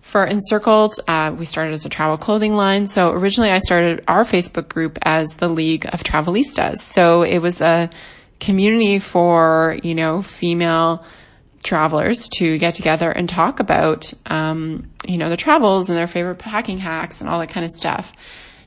For 0.03 0.27
Encircled, 0.27 0.97
uh, 1.09 1.35
we 1.35 1.47
started 1.47 1.73
as 1.73 1.87
a 1.87 1.89
travel 1.89 2.19
clothing 2.19 2.57
line. 2.57 2.87
So 2.89 3.11
originally 3.13 3.51
I 3.51 3.61
started 3.61 4.05
our 4.07 4.25
Facebook 4.25 4.69
group 4.69 4.99
as 5.01 5.37
the 5.37 5.49
League 5.49 5.87
of 5.87 6.03
Travelistas. 6.03 6.77
So 6.77 7.23
it 7.23 7.39
was 7.39 7.63
a 7.63 7.89
community 8.39 8.99
for, 8.99 9.79
you 9.83 9.95
know, 9.95 10.21
female 10.21 11.07
travelers 11.63 12.29
to 12.29 12.59
get 12.59 12.75
together 12.75 13.11
and 13.11 13.29
talk 13.29 13.61
about, 13.61 14.13
um, 14.27 14.91
you 15.07 15.19
know, 15.19 15.29
their 15.29 15.37
travels 15.37 15.89
and 15.89 15.97
their 15.97 16.07
favorite 16.07 16.39
packing 16.39 16.79
hacks 16.79 17.21
and 17.21 17.31
all 17.31 17.39
that 17.39 17.49
kind 17.49 17.65
of 17.65 17.73
stuff. 17.73 18.13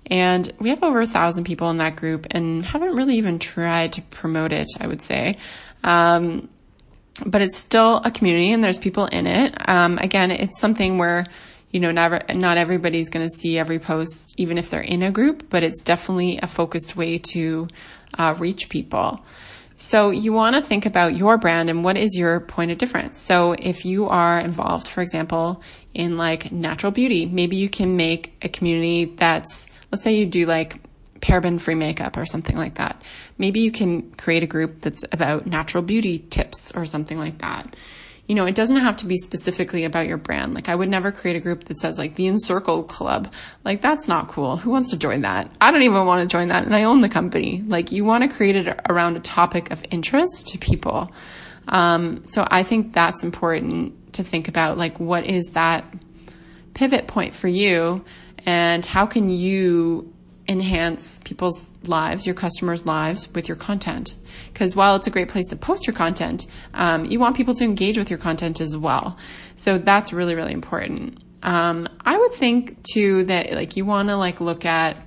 And 0.07 0.51
we 0.59 0.69
have 0.69 0.83
over 0.83 1.01
a 1.01 1.07
thousand 1.07 1.45
people 1.45 1.69
in 1.69 1.77
that 1.77 1.95
group 1.95 2.27
and 2.31 2.63
haven't 2.63 2.95
really 2.95 3.15
even 3.15 3.39
tried 3.39 3.93
to 3.93 4.01
promote 4.03 4.53
it, 4.53 4.67
I 4.79 4.87
would 4.87 5.01
say. 5.01 5.37
Um, 5.83 6.49
but 7.25 7.41
it's 7.41 7.57
still 7.57 8.01
a 8.03 8.11
community 8.11 8.51
and 8.51 8.63
there's 8.63 8.77
people 8.77 9.05
in 9.05 9.25
it. 9.25 9.55
Um, 9.67 9.97
again, 9.97 10.31
it's 10.31 10.59
something 10.59 10.97
where, 10.97 11.25
you 11.71 11.79
know, 11.79 11.91
never, 11.91 12.21
not 12.33 12.57
everybody's 12.57 13.09
going 13.09 13.25
to 13.25 13.35
see 13.35 13.57
every 13.57 13.79
post, 13.79 14.33
even 14.37 14.57
if 14.57 14.69
they're 14.69 14.81
in 14.81 15.01
a 15.01 15.11
group, 15.11 15.49
but 15.49 15.63
it's 15.63 15.81
definitely 15.81 16.39
a 16.41 16.47
focused 16.47 16.95
way 16.95 17.17
to 17.31 17.67
uh, 18.17 18.35
reach 18.37 18.69
people. 18.69 19.23
So 19.77 20.09
you 20.11 20.31
want 20.31 20.55
to 20.55 20.61
think 20.61 20.85
about 20.85 21.15
your 21.15 21.37
brand 21.37 21.69
and 21.69 21.83
what 21.83 21.97
is 21.97 22.17
your 22.17 22.39
point 22.39 22.71
of 22.71 22.77
difference. 22.77 23.17
So 23.17 23.53
if 23.53 23.85
you 23.85 24.07
are 24.07 24.39
involved, 24.39 24.87
for 24.87 25.01
example, 25.01 25.61
in 25.93 26.17
like 26.17 26.51
natural 26.51 26.91
beauty, 26.91 27.25
maybe 27.25 27.57
you 27.57 27.69
can 27.69 27.97
make 27.97 28.33
a 28.41 28.49
community 28.49 29.05
that's, 29.05 29.67
let's 29.91 30.03
say 30.03 30.15
you 30.15 30.25
do 30.25 30.45
like 30.45 30.79
paraben 31.19 31.59
free 31.59 31.75
makeup 31.75 32.17
or 32.17 32.25
something 32.25 32.55
like 32.55 32.75
that. 32.75 33.01
Maybe 33.37 33.59
you 33.59 33.71
can 33.71 34.11
create 34.11 34.43
a 34.43 34.47
group 34.47 34.81
that's 34.81 35.03
about 35.11 35.45
natural 35.45 35.83
beauty 35.83 36.19
tips 36.19 36.71
or 36.71 36.85
something 36.85 37.17
like 37.17 37.39
that. 37.39 37.75
You 38.27 38.33
know, 38.33 38.45
it 38.45 38.55
doesn't 38.55 38.77
have 38.77 38.97
to 38.97 39.05
be 39.05 39.17
specifically 39.17 39.83
about 39.83 40.07
your 40.07 40.17
brand. 40.17 40.55
Like 40.55 40.67
I 40.67 40.75
would 40.75 40.89
never 40.89 41.11
create 41.11 41.35
a 41.35 41.39
group 41.39 41.65
that 41.65 41.77
says 41.77 41.99
like 41.99 42.15
the 42.15 42.27
Encircle 42.27 42.83
Club. 42.83 43.31
Like 43.63 43.81
that's 43.81 44.07
not 44.07 44.29
cool. 44.29 44.57
Who 44.57 44.71
wants 44.71 44.89
to 44.91 44.97
join 44.97 45.21
that? 45.21 45.51
I 45.61 45.71
don't 45.71 45.83
even 45.83 46.05
want 46.05 46.27
to 46.27 46.35
join 46.35 46.47
that 46.47 46.65
and 46.65 46.75
I 46.75 46.83
own 46.83 47.01
the 47.01 47.09
company. 47.09 47.63
Like 47.67 47.91
you 47.91 48.03
want 48.03 48.29
to 48.29 48.35
create 48.35 48.55
it 48.55 48.79
around 48.89 49.15
a 49.15 49.19
topic 49.19 49.71
of 49.71 49.83
interest 49.91 50.47
to 50.49 50.57
people. 50.57 51.11
Um, 51.67 52.23
so 52.23 52.47
I 52.49 52.63
think 52.63 52.93
that's 52.93 53.23
important 53.23 54.13
to 54.13 54.23
think 54.23 54.47
about 54.47 54.77
like 54.77 54.99
what 54.99 55.25
is 55.25 55.51
that 55.53 55.85
pivot 56.73 57.07
point 57.07 57.33
for 57.33 57.47
you 57.47 58.03
and 58.45 58.85
how 58.85 59.05
can 59.05 59.29
you 59.29 60.13
enhance 60.47 61.19
people's 61.25 61.71
lives, 61.85 62.25
your 62.25 62.35
customers' 62.35 62.85
lives 62.85 63.33
with 63.33 63.47
your 63.47 63.57
content. 63.57 64.15
Because 64.53 64.75
while 64.75 64.95
it's 64.95 65.07
a 65.07 65.11
great 65.11 65.29
place 65.29 65.47
to 65.47 65.55
post 65.55 65.87
your 65.87 65.95
content, 65.95 66.47
um, 66.73 67.05
you 67.05 67.19
want 67.19 67.35
people 67.35 67.53
to 67.55 67.63
engage 67.63 67.97
with 67.97 68.09
your 68.09 68.19
content 68.19 68.61
as 68.61 68.77
well. 68.77 69.17
So 69.55 69.77
that's 69.77 70.13
really, 70.13 70.35
really 70.35 70.53
important. 70.53 71.19
Um, 71.43 71.87
I 72.01 72.17
would 72.17 72.33
think 72.33 72.83
too 72.83 73.23
that 73.25 73.51
like 73.53 73.77
you 73.77 73.85
want 73.85 74.09
to 74.09 74.15
like 74.15 74.41
look 74.41 74.65
at 74.65 74.97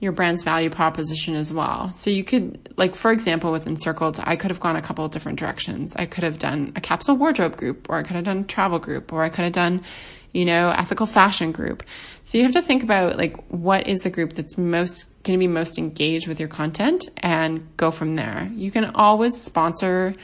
your 0.00 0.12
brand's 0.12 0.44
value 0.44 0.70
proposition 0.70 1.34
as 1.34 1.52
well. 1.52 1.90
So 1.90 2.08
you 2.08 2.22
could, 2.22 2.72
like, 2.76 2.94
for 2.94 3.10
example, 3.10 3.50
with 3.50 3.66
Encircled, 3.66 4.20
I 4.22 4.36
could 4.36 4.50
have 4.50 4.60
gone 4.60 4.76
a 4.76 4.82
couple 4.82 5.04
of 5.04 5.10
different 5.10 5.40
directions. 5.40 5.96
I 5.96 6.06
could 6.06 6.22
have 6.22 6.38
done 6.38 6.72
a 6.76 6.80
capsule 6.80 7.16
wardrobe 7.16 7.56
group, 7.56 7.88
or 7.90 7.98
I 7.98 8.04
could 8.04 8.14
have 8.14 8.24
done 8.24 8.38
a 8.38 8.44
travel 8.44 8.78
group, 8.78 9.12
or 9.12 9.24
I 9.24 9.28
could 9.28 9.42
have 9.42 9.52
done, 9.52 9.82
you 10.32 10.44
know, 10.44 10.70
ethical 10.70 11.06
fashion 11.06 11.52
group. 11.52 11.82
So 12.22 12.38
you 12.38 12.44
have 12.44 12.52
to 12.52 12.62
think 12.62 12.82
about 12.82 13.16
like 13.16 13.36
what 13.48 13.86
is 13.86 14.00
the 14.00 14.10
group 14.10 14.34
that's 14.34 14.58
most 14.58 15.08
going 15.22 15.38
to 15.38 15.42
be 15.42 15.48
most 15.48 15.78
engaged 15.78 16.28
with 16.28 16.40
your 16.40 16.48
content 16.48 17.08
and 17.18 17.66
go 17.76 17.90
from 17.90 18.16
there. 18.16 18.50
You 18.54 18.70
can 18.70 18.86
always 18.94 19.40
sponsor 19.40 20.14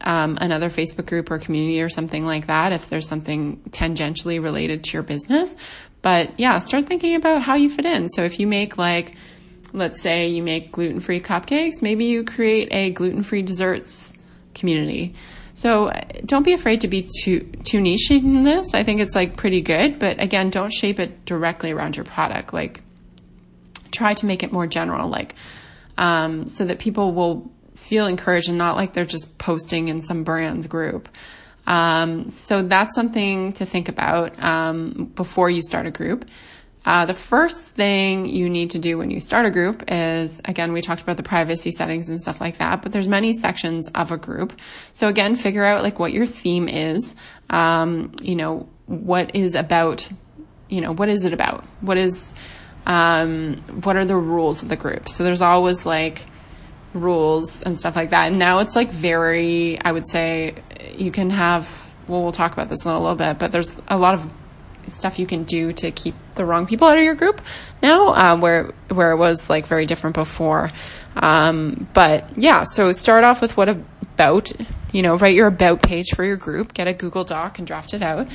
um, 0.00 0.38
another 0.40 0.70
Facebook 0.70 1.06
group 1.06 1.30
or 1.30 1.38
community 1.38 1.82
or 1.82 1.88
something 1.88 2.24
like 2.24 2.46
that 2.46 2.72
if 2.72 2.88
there's 2.88 3.08
something 3.08 3.60
tangentially 3.70 4.42
related 4.42 4.84
to 4.84 4.92
your 4.94 5.02
business. 5.02 5.54
But 6.02 6.38
yeah, 6.38 6.58
start 6.58 6.86
thinking 6.86 7.14
about 7.14 7.42
how 7.42 7.56
you 7.56 7.68
fit 7.68 7.84
in. 7.84 8.08
So 8.08 8.22
if 8.22 8.40
you 8.40 8.46
make 8.46 8.78
like, 8.78 9.14
let's 9.72 10.00
say 10.00 10.28
you 10.28 10.42
make 10.42 10.72
gluten 10.72 11.00
free 11.00 11.20
cupcakes, 11.20 11.82
maybe 11.82 12.06
you 12.06 12.24
create 12.24 12.68
a 12.72 12.90
gluten 12.90 13.22
free 13.22 13.42
desserts 13.42 14.16
community. 14.54 15.14
So 15.60 15.92
don't 16.24 16.42
be 16.42 16.54
afraid 16.54 16.80
to 16.80 16.88
be 16.88 17.06
too 17.22 17.40
too 17.64 17.82
niche 17.82 18.10
in 18.10 18.44
this. 18.44 18.72
I 18.72 18.82
think 18.82 19.02
it's 19.02 19.14
like 19.14 19.36
pretty 19.36 19.60
good, 19.60 19.98
but 19.98 20.18
again, 20.18 20.48
don't 20.48 20.72
shape 20.72 20.98
it 20.98 21.26
directly 21.26 21.70
around 21.70 21.96
your 21.96 22.06
product. 22.06 22.54
Like 22.54 22.80
try 23.90 24.14
to 24.14 24.24
make 24.24 24.42
it 24.42 24.52
more 24.52 24.66
general, 24.66 25.08
like 25.08 25.34
um, 25.98 26.48
so 26.48 26.64
that 26.64 26.78
people 26.78 27.12
will 27.12 27.52
feel 27.74 28.06
encouraged 28.06 28.48
and 28.48 28.56
not 28.56 28.76
like 28.76 28.94
they're 28.94 29.04
just 29.04 29.36
posting 29.36 29.88
in 29.88 30.00
some 30.00 30.24
brand's 30.24 30.66
group. 30.66 31.10
Um, 31.66 32.30
so 32.30 32.62
that's 32.62 32.94
something 32.94 33.52
to 33.54 33.66
think 33.66 33.90
about 33.90 34.42
um, 34.42 35.12
before 35.14 35.50
you 35.50 35.60
start 35.60 35.84
a 35.84 35.90
group. 35.90 36.24
Uh, 36.84 37.04
the 37.04 37.14
first 37.14 37.70
thing 37.70 38.26
you 38.26 38.48
need 38.48 38.70
to 38.70 38.78
do 38.78 38.96
when 38.96 39.10
you 39.10 39.20
start 39.20 39.44
a 39.44 39.50
group 39.50 39.84
is, 39.88 40.40
again, 40.46 40.72
we 40.72 40.80
talked 40.80 41.02
about 41.02 41.18
the 41.18 41.22
privacy 41.22 41.70
settings 41.70 42.08
and 42.08 42.20
stuff 42.20 42.40
like 42.40 42.56
that, 42.58 42.80
but 42.80 42.90
there's 42.90 43.08
many 43.08 43.32
sections 43.34 43.88
of 43.94 44.12
a 44.12 44.16
group. 44.16 44.58
So 44.92 45.08
again, 45.08 45.36
figure 45.36 45.64
out 45.64 45.82
like 45.82 45.98
what 45.98 46.12
your 46.12 46.26
theme 46.26 46.68
is. 46.68 47.14
Um, 47.50 48.12
you 48.22 48.34
know, 48.34 48.68
what 48.86 49.36
is 49.36 49.54
about, 49.54 50.10
you 50.68 50.80
know, 50.80 50.92
what 50.92 51.10
is 51.10 51.24
it 51.26 51.34
about? 51.34 51.64
What 51.82 51.98
is, 51.98 52.32
um, 52.86 53.56
what 53.84 53.96
are 53.96 54.06
the 54.06 54.16
rules 54.16 54.62
of 54.62 54.70
the 54.70 54.76
group? 54.76 55.08
So 55.08 55.22
there's 55.22 55.42
always 55.42 55.84
like 55.84 56.26
rules 56.94 57.62
and 57.62 57.78
stuff 57.78 57.94
like 57.94 58.10
that. 58.10 58.28
And 58.28 58.38
now 58.38 58.60
it's 58.60 58.74
like 58.74 58.90
very, 58.90 59.78
I 59.80 59.92
would 59.92 60.08
say 60.08 60.54
you 60.96 61.10
can 61.10 61.28
have, 61.28 61.68
well, 62.08 62.22
we'll 62.22 62.32
talk 62.32 62.52
about 62.54 62.68
this 62.70 62.86
in 62.86 62.90
a 62.90 62.98
little 62.98 63.16
bit, 63.16 63.38
but 63.38 63.52
there's 63.52 63.80
a 63.86 63.98
lot 63.98 64.14
of 64.14 64.30
stuff 64.88 65.18
you 65.18 65.26
can 65.26 65.44
do 65.44 65.72
to 65.74 65.90
keep 65.90 66.14
the 66.34 66.44
wrong 66.44 66.66
people 66.66 66.88
out 66.88 66.98
of 66.98 67.04
your 67.04 67.14
group 67.14 67.40
now, 67.82 68.14
um, 68.14 68.40
where 68.40 68.72
where 68.88 69.12
it 69.12 69.16
was 69.16 69.50
like 69.50 69.66
very 69.66 69.86
different 69.86 70.14
before. 70.14 70.70
Um, 71.16 71.88
but 71.92 72.38
yeah, 72.38 72.64
so 72.64 72.92
start 72.92 73.24
off 73.24 73.40
with 73.40 73.56
what 73.56 73.68
about, 73.68 74.52
you 74.92 75.02
know, 75.02 75.16
write 75.16 75.34
your 75.34 75.48
about 75.48 75.82
page 75.82 76.14
for 76.14 76.24
your 76.24 76.36
group, 76.36 76.74
get 76.74 76.86
a 76.86 76.94
Google 76.94 77.24
Doc 77.24 77.58
and 77.58 77.66
draft 77.66 77.94
it 77.94 78.02
out, 78.02 78.28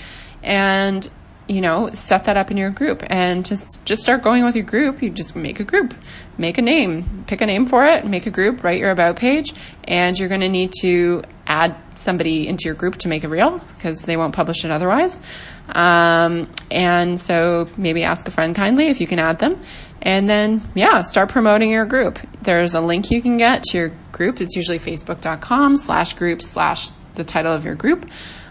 and 0.44 1.10
you 1.48 1.62
know, 1.62 1.92
set 1.94 2.25
that 2.25 2.38
up 2.38 2.50
in 2.50 2.58
your 2.58 2.72
group 2.72 3.04
and 3.06 3.46
just 3.46 3.84
just 3.86 4.02
start 4.02 4.24
going 4.24 4.44
with 4.44 4.56
your 4.56 4.66
group. 4.66 5.02
You 5.04 5.10
just 5.12 5.36
make 5.36 5.60
a 5.60 5.64
group, 5.64 5.94
make 6.38 6.58
a 6.58 6.62
name, 6.62 7.24
pick 7.28 7.42
a 7.42 7.46
name 7.46 7.68
for 7.68 7.86
it, 7.86 8.06
make 8.06 8.25
a 8.25 8.32
group, 8.32 8.64
write 8.64 8.80
your 8.80 8.92
about 8.92 9.18
page, 9.18 9.54
and 9.84 10.18
you're 10.18 10.30
going 10.30 10.42
to 10.42 10.50
need 10.50 10.74
to 10.82 11.24
add 11.46 11.75
somebody 11.96 12.48
into 12.48 12.66
your 12.66 12.74
group 12.74 12.98
to 12.98 13.08
make 13.08 13.24
it 13.24 13.28
real 13.28 13.60
because 13.75 14.04
they 14.04 14.18
won't 14.18 14.34
publish 14.34 14.66
it 14.66 14.72
otherwise. 14.72 15.22
Um, 15.70 16.50
and 16.72 17.20
so 17.20 17.68
maybe 17.78 18.04
ask 18.04 18.28
a 18.28 18.32
friend 18.32 18.56
kindly 18.56 18.88
if 18.88 19.02
you 19.02 19.08
can 19.08 19.20
add 19.20 19.40
them. 19.40 19.62
And 20.02 20.30
then, 20.30 20.62
yeah, 20.76 21.02
start 21.02 21.30
promoting 21.30 21.72
your 21.72 21.86
group. 21.86 22.20
There's 22.44 22.76
a 22.76 22.82
link 22.82 23.10
you 23.10 23.22
can 23.22 23.38
get 23.38 23.64
to 23.64 23.78
your 23.78 23.92
group. 24.12 24.40
It's 24.40 24.56
usually 24.56 24.78
facebook.com 24.78 25.78
slash 25.78 26.14
group 26.14 26.44
slash 26.44 26.92
the 27.16 27.24
title 27.24 27.54
of 27.54 27.66
your 27.66 27.76
group. 27.76 28.08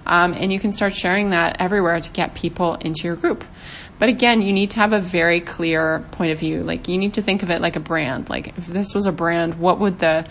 Um, 0.07 0.35
and 0.35 0.53
you 0.53 0.59
can 0.59 0.73
start 0.73 0.95
sharing 0.95 1.31
that 1.31 1.57
everywhere 1.61 2.01
to 2.01 2.11
get 2.11 2.35
people 2.35 2.75
into 2.75 3.07
your 3.07 3.17
group. 3.17 3.45
But 3.99 4.09
again, 4.09 4.43
you 4.43 4.53
need 4.53 4.71
to 4.73 4.81
have 4.81 4.93
a 4.93 5.01
very 5.01 5.41
clear 5.41 6.05
point 6.11 6.33
of 6.33 6.39
view. 6.39 6.63
Like 6.63 6.89
you 6.89 6.99
need 6.99 7.15
to 7.15 7.23
think 7.23 7.43
of 7.43 7.51
it 7.51 7.63
like 7.63 7.77
a 7.77 7.81
brand. 7.81 8.29
Like 8.29 8.49
if 8.59 8.67
this 8.67 8.95
was 8.95 9.07
a 9.07 9.13
brand, 9.13 9.59
what 9.59 9.79
would 9.79 9.99
the 10.01 10.27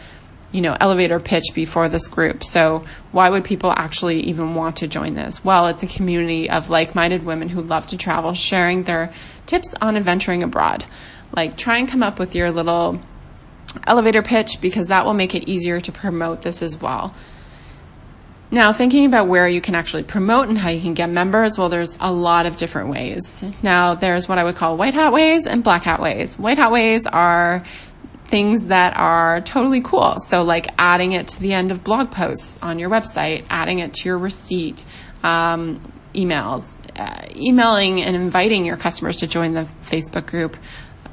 you 0.53 0.61
know, 0.61 0.77
elevator 0.79 1.19
pitch 1.19 1.45
before 1.53 1.89
this 1.89 2.07
group. 2.07 2.43
So 2.43 2.85
why 3.11 3.29
would 3.29 3.43
people 3.43 3.73
actually 3.75 4.21
even 4.21 4.55
want 4.55 4.77
to 4.77 4.87
join 4.87 5.15
this? 5.15 5.43
Well, 5.43 5.67
it's 5.67 5.83
a 5.83 5.87
community 5.87 6.49
of 6.49 6.69
like-minded 6.69 7.25
women 7.25 7.49
who 7.49 7.61
love 7.61 7.87
to 7.87 7.97
travel, 7.97 8.33
sharing 8.33 8.83
their 8.83 9.11
tips 9.47 9.73
on 9.81 9.97
adventuring 9.97 10.43
abroad. 10.43 10.85
Like 11.35 11.57
try 11.57 11.79
and 11.79 11.89
come 11.89 12.03
up 12.03 12.19
with 12.19 12.35
your 12.35 12.51
little 12.51 13.01
elevator 13.87 14.21
pitch 14.21 14.61
because 14.61 14.87
that 14.87 15.05
will 15.05 15.15
make 15.15 15.33
it 15.33 15.49
easier 15.49 15.81
to 15.81 15.91
promote 15.91 16.43
this 16.43 16.61
as 16.61 16.79
well. 16.79 17.13
Now, 18.51 18.71
thinking 18.71 19.07
about 19.07 19.27
where 19.27 19.47
you 19.47 19.61
can 19.61 19.73
actually 19.73 20.03
promote 20.03 20.47
and 20.47 20.55
how 20.55 20.69
you 20.69 20.79
can 20.79 20.93
get 20.93 21.09
members, 21.09 21.57
well, 21.57 21.69
there's 21.69 21.97
a 21.99 22.13
lot 22.13 22.45
of 22.45 22.55
different 22.55 22.89
ways. 22.89 23.43
Now, 23.63 23.95
there's 23.95 24.29
what 24.29 24.37
I 24.37 24.43
would 24.43 24.55
call 24.55 24.77
white 24.77 24.93
hat 24.93 25.11
ways 25.11 25.47
and 25.47 25.63
black 25.63 25.81
hat 25.81 25.99
ways. 25.99 26.37
White 26.37 26.59
hat 26.59 26.71
ways 26.71 27.07
are 27.07 27.63
things 28.27 28.67
that 28.67 28.95
are 28.97 29.41
totally 29.41 29.81
cool. 29.81 30.15
So, 30.25 30.43
like 30.43 30.67
adding 30.77 31.13
it 31.13 31.27
to 31.29 31.39
the 31.39 31.53
end 31.53 31.71
of 31.71 31.83
blog 31.83 32.11
posts 32.11 32.59
on 32.61 32.79
your 32.79 32.89
website, 32.89 33.45
adding 33.49 33.79
it 33.79 33.93
to 33.95 34.09
your 34.09 34.17
receipt, 34.17 34.85
um, 35.23 35.79
emails, 36.13 36.77
uh, 36.97 37.27
emailing 37.35 38.01
and 38.01 38.15
inviting 38.15 38.65
your 38.65 38.77
customers 38.77 39.17
to 39.17 39.27
join 39.27 39.53
the 39.53 39.67
Facebook 39.81 40.25
group, 40.25 40.57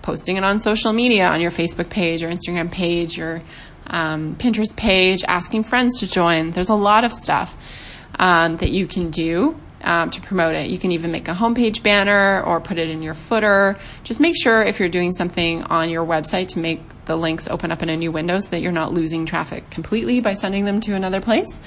posting 0.02 0.36
it 0.36 0.44
on 0.44 0.60
social 0.60 0.92
media 0.92 1.26
on 1.26 1.40
your 1.40 1.50
Facebook 1.50 1.90
page 1.90 2.22
or 2.22 2.28
Instagram 2.28 2.70
page 2.70 3.18
or 3.20 3.42
um, 3.86 4.36
Pinterest 4.36 4.74
page, 4.76 5.24
asking 5.26 5.64
friends 5.64 6.00
to 6.00 6.08
join. 6.08 6.50
There's 6.52 6.68
a 6.68 6.74
lot 6.74 7.04
of 7.04 7.12
stuff 7.12 7.56
um, 8.18 8.56
that 8.58 8.70
you 8.70 8.86
can 8.86 9.10
do 9.10 9.58
um, 9.82 10.10
to 10.10 10.20
promote 10.20 10.54
it. 10.54 10.70
You 10.70 10.78
can 10.78 10.92
even 10.92 11.10
make 11.10 11.28
a 11.28 11.32
homepage 11.32 11.82
banner 11.82 12.42
or 12.42 12.60
put 12.60 12.78
it 12.78 12.88
in 12.88 13.02
your 13.02 13.14
footer. 13.14 13.78
Just 14.04 14.20
make 14.20 14.36
sure 14.40 14.62
if 14.62 14.78
you're 14.78 14.88
doing 14.88 15.12
something 15.12 15.62
on 15.62 15.90
your 15.90 16.04
website 16.04 16.48
to 16.48 16.58
make 16.58 16.82
the 17.10 17.16
links 17.16 17.48
open 17.48 17.72
up 17.72 17.82
in 17.82 17.88
a 17.88 17.96
new 17.96 18.12
window 18.12 18.38
so 18.38 18.50
that 18.50 18.62
you're 18.62 18.72
not 18.72 18.92
losing 18.92 19.26
traffic 19.26 19.68
completely 19.70 20.20
by 20.20 20.34
sending 20.34 20.64
them 20.64 20.80
to 20.82 20.94
another 20.94 21.20
place. 21.20 21.58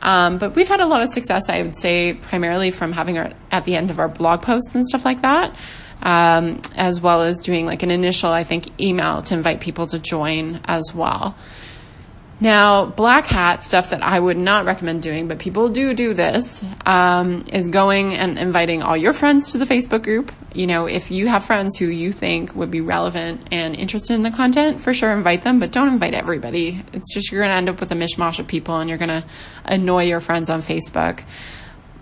Um, 0.00 0.38
but 0.38 0.56
we've 0.56 0.68
had 0.68 0.80
a 0.80 0.86
lot 0.86 1.02
of 1.02 1.10
success, 1.10 1.48
I 1.48 1.62
would 1.62 1.78
say, 1.78 2.14
primarily 2.14 2.70
from 2.70 2.92
having 2.92 3.18
our 3.18 3.32
at 3.50 3.64
the 3.64 3.76
end 3.76 3.90
of 3.90 3.98
our 3.98 4.08
blog 4.08 4.42
posts 4.42 4.74
and 4.74 4.86
stuff 4.86 5.04
like 5.04 5.22
that 5.22 5.54
um, 6.02 6.60
as 6.74 7.00
well 7.00 7.22
as 7.22 7.40
doing 7.40 7.66
like 7.66 7.82
an 7.82 7.90
initial, 7.90 8.30
I 8.30 8.44
think, 8.44 8.80
email 8.80 9.22
to 9.22 9.34
invite 9.34 9.60
people 9.60 9.86
to 9.88 9.98
join 9.98 10.60
as 10.64 10.94
well. 10.94 11.36
Now, 12.42 12.86
black 12.86 13.26
hat 13.26 13.62
stuff 13.62 13.90
that 13.90 14.02
I 14.02 14.18
would 14.18 14.38
not 14.38 14.64
recommend 14.64 15.02
doing, 15.02 15.28
but 15.28 15.38
people 15.38 15.68
do 15.68 15.92
do 15.92 16.14
this, 16.14 16.64
um, 16.86 17.44
is 17.52 17.68
going 17.68 18.14
and 18.14 18.38
inviting 18.38 18.80
all 18.80 18.96
your 18.96 19.12
friends 19.12 19.52
to 19.52 19.58
the 19.58 19.66
Facebook 19.66 20.02
group. 20.02 20.32
You 20.54 20.66
know, 20.66 20.86
if 20.86 21.10
you 21.10 21.26
have 21.28 21.44
friends 21.44 21.76
who 21.76 21.86
you 21.86 22.12
think 22.12 22.54
would 22.54 22.70
be 22.70 22.80
relevant 22.80 23.48
and 23.52 23.76
interested 23.76 24.14
in 24.14 24.22
the 24.22 24.30
content, 24.30 24.80
for 24.80 24.94
sure 24.94 25.12
invite 25.12 25.42
them, 25.42 25.60
but 25.60 25.70
don't 25.70 25.88
invite 25.88 26.14
everybody. 26.14 26.82
It's 26.94 27.12
just 27.12 27.30
you're 27.30 27.42
going 27.42 27.50
to 27.50 27.56
end 27.56 27.68
up 27.68 27.78
with 27.78 27.92
a 27.92 27.94
mishmash 27.94 28.38
of 28.38 28.46
people 28.46 28.78
and 28.78 28.88
you're 28.88 28.98
going 28.98 29.08
to 29.10 29.24
annoy 29.66 30.04
your 30.04 30.20
friends 30.20 30.48
on 30.48 30.62
Facebook. 30.62 31.22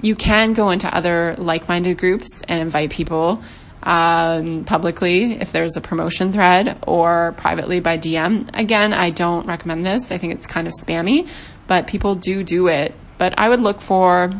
You 0.01 0.15
can 0.15 0.53
go 0.53 0.71
into 0.71 0.95
other 0.95 1.35
like 1.37 1.69
minded 1.69 1.99
groups 1.99 2.43
and 2.43 2.61
invite 2.61 2.91
people 2.91 3.43
um, 3.89 4.65
publicly 4.65 5.41
if 5.41 5.51
there's 5.51 5.79
a 5.79 5.81
promotion 5.81 6.31
thread 6.31 6.79
or 6.87 7.33
privately 7.39 7.81
by 7.81 7.97
DM. 7.97 8.51
Again, 8.53 8.93
I 8.93 9.09
don't 9.09 9.47
recommend 9.47 9.87
this. 9.87 10.13
I 10.13 10.19
think 10.19 10.35
it's 10.35 10.47
kind 10.47 10.67
of 10.67 10.75
spammy, 10.75 11.27
but 11.67 11.87
people 11.87 12.15
do 12.15 12.45
do 12.45 12.69
it. 12.69 12.95
But 13.17 13.39
I 13.39 13.49
would 13.49 13.61
look 13.61 13.81
for 13.81 14.31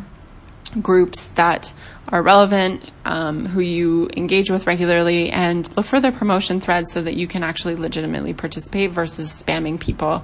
groups 0.79 1.29
that 1.29 1.73
are 2.09 2.21
relevant, 2.21 2.91
um, 3.05 3.47
who 3.47 3.59
you 3.59 4.07
engage 4.15 4.51
with 4.51 4.67
regularly, 4.67 5.31
and 5.31 5.67
look 5.75 5.87
for 5.87 5.99
their 5.99 6.11
promotion 6.11 6.61
threads 6.61 6.93
so 6.93 7.01
that 7.01 7.15
you 7.15 7.27
can 7.27 7.43
actually 7.43 7.75
legitimately 7.75 8.35
participate 8.35 8.91
versus 8.91 9.43
spamming 9.43 9.79
people, 9.79 10.23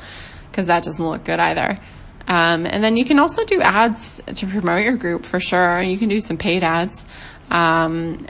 because 0.51 0.67
that 0.67 0.83
doesn't 0.83 1.03
look 1.03 1.23
good 1.23 1.39
either. 1.39 1.79
Um, 2.27 2.67
and 2.67 2.83
then 2.83 2.95
you 2.95 3.05
can 3.05 3.17
also 3.17 3.43
do 3.43 3.59
ads 3.61 4.21
to 4.35 4.45
promote 4.45 4.83
your 4.83 4.97
group 4.97 5.25
for 5.25 5.39
sure. 5.39 5.81
You 5.81 5.97
can 5.97 6.09
do 6.09 6.19
some 6.19 6.37
paid 6.37 6.63
ads. 6.63 7.07
Um, 7.49 8.27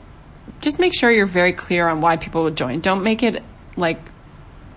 just 0.65 0.79
make 0.79 0.93
sure 0.93 1.10
you're 1.10 1.27
very 1.27 1.53
clear 1.53 1.88
on 1.88 2.01
why 2.01 2.17
people 2.17 2.43
would 2.43 2.57
join. 2.57 2.81
Don't 2.81 3.03
make 3.03 3.24
it 3.24 3.41
like 3.77 4.00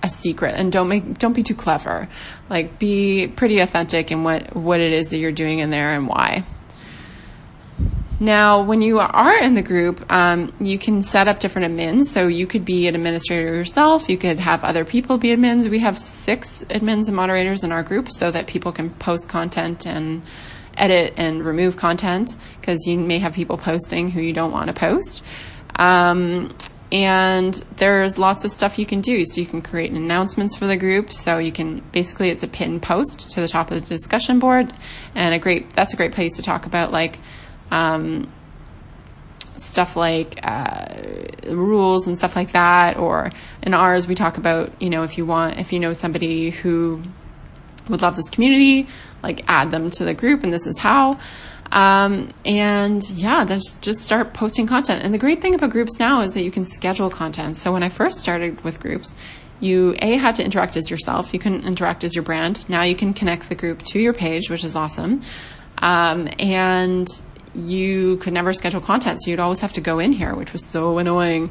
a 0.02 0.08
secret 0.08 0.54
and 0.54 0.70
don't 0.70 0.88
make 0.88 1.18
don't 1.18 1.32
be 1.32 1.42
too 1.42 1.54
clever. 1.54 2.08
Like 2.48 2.78
be 2.78 3.26
pretty 3.26 3.58
authentic 3.58 4.12
in 4.12 4.22
what 4.22 4.54
what 4.54 4.78
it 4.78 4.92
is 4.92 5.08
that 5.08 5.18
you're 5.18 5.32
doing 5.32 5.58
in 5.58 5.70
there 5.70 5.94
and 5.94 6.06
why. 6.06 6.44
Now, 8.20 8.62
when 8.62 8.82
you 8.82 8.98
are 8.98 9.38
in 9.38 9.54
the 9.54 9.62
group, 9.62 10.04
um, 10.12 10.52
you 10.60 10.76
can 10.76 11.02
set 11.02 11.28
up 11.28 11.38
different 11.38 11.72
admins. 11.72 12.06
So 12.06 12.26
you 12.26 12.48
could 12.48 12.64
be 12.64 12.88
an 12.88 12.96
administrator 12.96 13.54
yourself. 13.54 14.08
You 14.08 14.18
could 14.18 14.40
have 14.40 14.64
other 14.64 14.84
people 14.84 15.18
be 15.18 15.28
admins. 15.28 15.68
We 15.68 15.78
have 15.78 15.96
six 15.96 16.64
admins 16.68 17.06
and 17.06 17.14
moderators 17.14 17.62
in 17.62 17.70
our 17.70 17.84
group 17.84 18.10
so 18.10 18.32
that 18.32 18.48
people 18.48 18.72
can 18.72 18.90
post 18.90 19.28
content 19.28 19.86
and 19.86 20.22
edit 20.76 21.14
and 21.16 21.44
remove 21.44 21.76
content 21.76 22.36
because 22.60 22.86
you 22.86 22.98
may 22.98 23.20
have 23.20 23.34
people 23.34 23.56
posting 23.56 24.10
who 24.10 24.20
you 24.20 24.32
don't 24.32 24.52
want 24.52 24.66
to 24.66 24.74
post. 24.74 25.22
Um, 25.78 26.54
and 26.90 27.54
there's 27.76 28.18
lots 28.18 28.44
of 28.44 28.50
stuff 28.50 28.78
you 28.78 28.86
can 28.86 29.00
do. 29.00 29.24
So 29.24 29.40
you 29.40 29.46
can 29.46 29.62
create 29.62 29.92
announcements 29.92 30.56
for 30.56 30.66
the 30.66 30.76
group. 30.76 31.12
So 31.12 31.38
you 31.38 31.52
can 31.52 31.80
basically 31.92 32.30
it's 32.30 32.42
a 32.42 32.48
pin 32.48 32.80
post 32.80 33.30
to 33.32 33.40
the 33.40 33.48
top 33.48 33.70
of 33.70 33.80
the 33.80 33.86
discussion 33.86 34.38
board, 34.38 34.72
and 35.14 35.34
a 35.34 35.38
great 35.38 35.70
that's 35.70 35.92
a 35.92 35.96
great 35.96 36.12
place 36.12 36.36
to 36.36 36.42
talk 36.42 36.66
about 36.66 36.92
like 36.92 37.18
um, 37.70 38.32
stuff 39.56 39.96
like 39.96 40.40
uh, 40.42 40.86
rules 41.46 42.06
and 42.06 42.16
stuff 42.16 42.36
like 42.36 42.52
that. 42.52 42.96
Or 42.96 43.30
in 43.62 43.74
ours, 43.74 44.08
we 44.08 44.14
talk 44.14 44.38
about, 44.38 44.80
you 44.80 44.88
know, 44.88 45.02
if 45.02 45.18
you 45.18 45.26
want, 45.26 45.58
if 45.58 45.72
you 45.72 45.80
know 45.80 45.92
somebody 45.92 46.50
who 46.50 47.02
would 47.88 48.00
love 48.00 48.16
this 48.16 48.30
community, 48.30 48.88
like 49.22 49.42
add 49.48 49.70
them 49.70 49.90
to 49.90 50.04
the 50.04 50.14
group, 50.14 50.42
and 50.42 50.52
this 50.52 50.66
is 50.66 50.78
how. 50.78 51.18
Um, 51.70 52.28
and 52.44 53.02
yeah, 53.10 53.44
just 53.44 54.02
start 54.02 54.32
posting 54.32 54.66
content. 54.66 55.04
And 55.04 55.12
the 55.12 55.18
great 55.18 55.42
thing 55.42 55.54
about 55.54 55.70
groups 55.70 55.98
now 55.98 56.22
is 56.22 56.32
that 56.34 56.42
you 56.42 56.50
can 56.50 56.64
schedule 56.64 57.10
content. 57.10 57.56
So 57.56 57.72
when 57.72 57.82
I 57.82 57.88
first 57.88 58.20
started 58.20 58.62
with 58.62 58.80
groups, 58.80 59.14
you 59.60 59.96
a 60.00 60.16
had 60.16 60.36
to 60.36 60.44
interact 60.44 60.76
as 60.76 60.90
yourself. 60.90 61.32
You 61.34 61.40
couldn't 61.40 61.64
interact 61.64 62.04
as 62.04 62.14
your 62.14 62.22
brand. 62.22 62.68
Now 62.68 62.82
you 62.82 62.94
can 62.94 63.12
connect 63.12 63.48
the 63.48 63.54
group 63.54 63.82
to 63.86 64.00
your 64.00 64.12
page, 64.12 64.48
which 64.50 64.64
is 64.64 64.76
awesome. 64.76 65.22
Um, 65.78 66.28
and 66.38 67.06
you 67.54 68.16
could 68.18 68.32
never 68.32 68.52
schedule 68.52 68.80
content, 68.80 69.20
so 69.22 69.30
you'd 69.30 69.40
always 69.40 69.60
have 69.60 69.72
to 69.74 69.80
go 69.80 69.98
in 69.98 70.12
here, 70.12 70.34
which 70.34 70.52
was 70.52 70.64
so 70.64 70.98
annoying. 70.98 71.50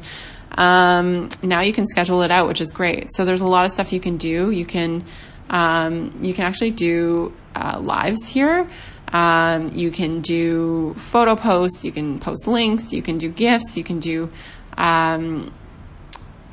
Um, 0.52 1.28
now 1.42 1.60
you 1.60 1.72
can 1.72 1.86
schedule 1.86 2.22
it 2.22 2.30
out, 2.30 2.48
which 2.48 2.60
is 2.60 2.72
great. 2.72 3.08
So 3.12 3.24
there's 3.24 3.42
a 3.42 3.46
lot 3.46 3.64
of 3.64 3.70
stuff 3.70 3.92
you 3.92 4.00
can 4.00 4.16
do. 4.16 4.50
You 4.50 4.64
can 4.64 5.04
um, 5.50 6.12
you 6.20 6.34
can 6.34 6.44
actually 6.44 6.72
do 6.72 7.34
uh, 7.54 7.78
lives 7.80 8.26
here. 8.26 8.68
Um, 9.12 9.70
you 9.74 9.90
can 9.90 10.20
do 10.20 10.94
photo 10.94 11.34
posts. 11.34 11.84
You 11.84 11.92
can 11.92 12.18
post 12.18 12.46
links. 12.46 12.92
You 12.92 13.02
can 13.02 13.18
do 13.18 13.28
gifts. 13.28 13.76
You 13.76 13.84
can 13.84 14.00
do 14.00 14.30
um, 14.76 15.52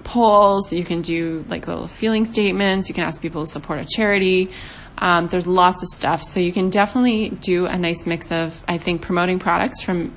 polls. 0.03 0.71
You 0.71 0.85
can 0.85 1.01
do 1.01 1.45
like 1.49 1.67
little 1.67 1.87
feeling 1.87 2.25
statements. 2.25 2.87
You 2.87 2.95
can 2.95 3.03
ask 3.03 3.21
people 3.21 3.43
to 3.43 3.47
support 3.47 3.79
a 3.79 3.85
charity. 3.85 4.51
Um, 4.97 5.27
there's 5.27 5.47
lots 5.47 5.83
of 5.83 5.89
stuff. 5.89 6.23
So 6.23 6.39
you 6.39 6.53
can 6.53 6.69
definitely 6.69 7.29
do 7.29 7.65
a 7.65 7.77
nice 7.77 8.05
mix 8.05 8.31
of, 8.31 8.63
I 8.67 8.77
think, 8.77 9.01
promoting 9.01 9.39
products 9.39 9.81
from, 9.81 10.13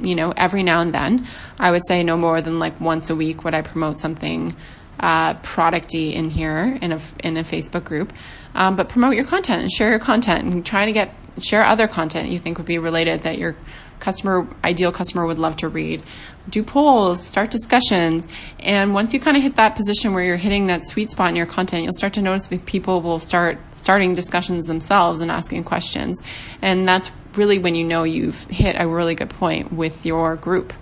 you 0.00 0.14
know, 0.14 0.32
every 0.36 0.62
now 0.62 0.80
and 0.80 0.94
then. 0.94 1.26
I 1.58 1.70
would 1.70 1.86
say 1.86 2.02
no 2.02 2.16
more 2.16 2.40
than 2.40 2.58
like 2.58 2.80
once 2.80 3.10
a 3.10 3.16
week 3.16 3.44
would 3.44 3.54
I 3.54 3.60
promote 3.62 3.98
something 3.98 4.56
uh, 4.98 5.34
producty 5.34 6.14
in 6.14 6.30
here 6.30 6.78
in 6.80 6.92
a, 6.92 7.00
in 7.22 7.36
a 7.36 7.42
Facebook 7.42 7.84
group. 7.84 8.12
Um, 8.54 8.76
but 8.76 8.88
promote 8.88 9.14
your 9.14 9.24
content 9.24 9.60
and 9.60 9.70
share 9.70 9.90
your 9.90 9.98
content 9.98 10.44
and 10.44 10.64
try 10.64 10.86
to 10.86 10.92
get, 10.92 11.14
share 11.38 11.64
other 11.64 11.88
content 11.88 12.30
you 12.30 12.38
think 12.38 12.58
would 12.58 12.66
be 12.66 12.78
related 12.78 13.22
that 13.22 13.38
your 13.38 13.56
customer, 14.00 14.46
ideal 14.62 14.92
customer 14.92 15.26
would 15.26 15.38
love 15.38 15.56
to 15.56 15.68
read 15.68 16.02
do 16.48 16.62
polls, 16.62 17.24
start 17.24 17.50
discussions. 17.50 18.28
And 18.60 18.92
once 18.92 19.14
you 19.14 19.20
kind 19.20 19.36
of 19.36 19.42
hit 19.42 19.56
that 19.56 19.76
position 19.76 20.12
where 20.12 20.22
you're 20.22 20.36
hitting 20.36 20.66
that 20.66 20.84
sweet 20.86 21.10
spot 21.10 21.30
in 21.30 21.36
your 21.36 21.46
content, 21.46 21.84
you'll 21.84 21.92
start 21.92 22.14
to 22.14 22.22
notice 22.22 22.48
people 22.66 23.00
will 23.00 23.18
start 23.18 23.58
starting 23.72 24.14
discussions 24.14 24.66
themselves 24.66 25.20
and 25.20 25.30
asking 25.30 25.64
questions. 25.64 26.22
And 26.60 26.86
that's 26.86 27.10
really 27.34 27.58
when 27.58 27.74
you 27.74 27.84
know 27.84 28.04
you've 28.04 28.42
hit 28.48 28.76
a 28.78 28.86
really 28.86 29.14
good 29.14 29.30
point 29.30 29.72
with 29.72 30.04
your 30.04 30.36
group. 30.36 30.72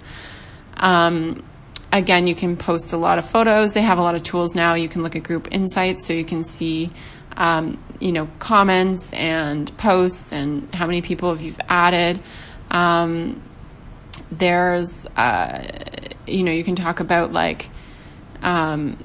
Um, 0.77 1.45
again, 1.93 2.27
you 2.27 2.35
can 2.35 2.57
post 2.57 2.93
a 2.93 2.97
lot 2.97 3.19
of 3.19 3.29
photos. 3.29 3.73
They 3.73 3.83
have 3.83 3.99
a 3.99 4.03
lot 4.03 4.15
of 4.15 4.23
tools 4.23 4.55
now. 4.55 4.75
You 4.75 4.88
can 4.88 5.03
look 5.03 5.15
at 5.15 5.23
group 5.23 5.49
insights 5.53 6.07
so 6.07 6.12
you 6.12 6.25
can 6.25 6.43
see, 6.43 6.91
um, 7.37 7.83
you 8.01 8.12
know, 8.12 8.29
comments 8.38 9.12
and 9.12 9.75
posts 9.77 10.33
and 10.33 10.75
how 10.75 10.87
many 10.87 11.03
people 11.03 11.31
have 11.31 11.40
you've 11.40 11.61
added. 11.68 12.21
Um, 12.71 13.42
there's, 14.31 15.07
uh, 15.16 15.62
you 16.27 16.42
know, 16.42 16.53
you 16.53 16.64
can 16.64 16.77
talk 16.77 17.01
about 17.01 17.33
like 17.33 17.71
um, 18.42 19.03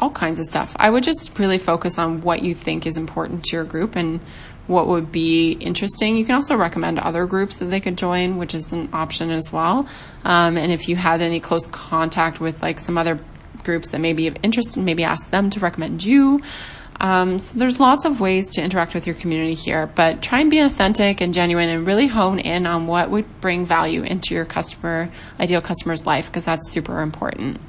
all 0.00 0.10
kinds 0.10 0.38
of 0.40 0.46
stuff. 0.46 0.74
I 0.78 0.90
would 0.90 1.02
just 1.02 1.38
really 1.38 1.58
focus 1.58 1.98
on 1.98 2.22
what 2.22 2.42
you 2.42 2.54
think 2.54 2.86
is 2.86 2.96
important 2.96 3.44
to 3.44 3.56
your 3.56 3.64
group 3.64 3.96
and 3.96 4.20
what 4.66 4.88
would 4.88 5.12
be 5.12 5.52
interesting. 5.52 6.16
You 6.16 6.24
can 6.24 6.34
also 6.34 6.56
recommend 6.56 6.98
other 6.98 7.26
groups 7.26 7.58
that 7.58 7.66
they 7.66 7.80
could 7.80 7.96
join, 7.96 8.36
which 8.36 8.54
is 8.54 8.72
an 8.72 8.88
option 8.92 9.30
as 9.30 9.52
well. 9.52 9.86
Um, 10.24 10.56
and 10.56 10.72
if 10.72 10.88
you 10.88 10.96
had 10.96 11.22
any 11.22 11.40
close 11.40 11.66
contact 11.68 12.40
with 12.40 12.62
like 12.62 12.80
some 12.80 12.98
other 12.98 13.20
groups 13.62 13.90
that 13.90 14.00
may 14.00 14.12
be 14.12 14.26
of 14.26 14.36
interest, 14.42 14.76
maybe 14.76 15.04
ask 15.04 15.30
them 15.30 15.50
to 15.50 15.60
recommend 15.60 16.04
you. 16.04 16.40
Um, 16.98 17.38
so 17.38 17.58
there's 17.58 17.78
lots 17.78 18.04
of 18.04 18.20
ways 18.20 18.50
to 18.52 18.62
interact 18.62 18.94
with 18.94 19.06
your 19.06 19.16
community 19.16 19.54
here, 19.54 19.86
but 19.86 20.22
try 20.22 20.40
and 20.40 20.50
be 20.50 20.60
authentic 20.60 21.20
and 21.20 21.34
genuine 21.34 21.68
and 21.68 21.86
really 21.86 22.06
hone 22.06 22.38
in 22.38 22.66
on 22.66 22.86
what 22.86 23.10
would 23.10 23.40
bring 23.40 23.66
value 23.66 24.02
into 24.02 24.34
your 24.34 24.44
customer, 24.44 25.10
ideal 25.38 25.60
customer's 25.60 26.06
life, 26.06 26.26
because 26.26 26.46
that's 26.46 26.70
super 26.70 27.02
important. 27.02 27.60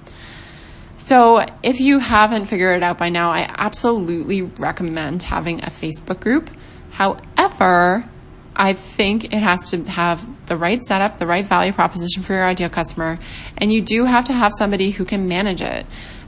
So 0.96 1.46
if 1.62 1.80
you 1.80 2.00
haven't 2.00 2.46
figured 2.46 2.78
it 2.78 2.84
out 2.84 2.98
by 2.98 3.10
now, 3.10 3.32
I 3.32 3.54
absolutely 3.58 4.42
recommend 4.42 5.24
having 5.24 5.60
a 5.60 5.68
Facebook 5.68 6.20
group. 6.20 6.50
However, 6.92 8.10
I 8.58 8.74
think 8.74 9.26
it 9.26 9.44
has 9.44 9.70
to 9.70 9.84
have 9.84 10.26
the 10.48 10.58
right 10.58 10.82
setup, 10.82 11.18
the 11.18 11.28
right 11.28 11.46
value 11.46 11.72
proposition 11.72 12.24
for 12.24 12.34
your 12.34 12.46
ideal 12.46 12.70
customer, 12.70 13.20
and 13.58 13.72
you 13.72 13.82
do 13.82 14.06
have 14.06 14.26
to 14.26 14.34
have 14.34 14.52
somebody 14.58 14.90
who 14.92 15.06
can 15.06 15.28
manage 15.28 15.62
it. 15.62 15.86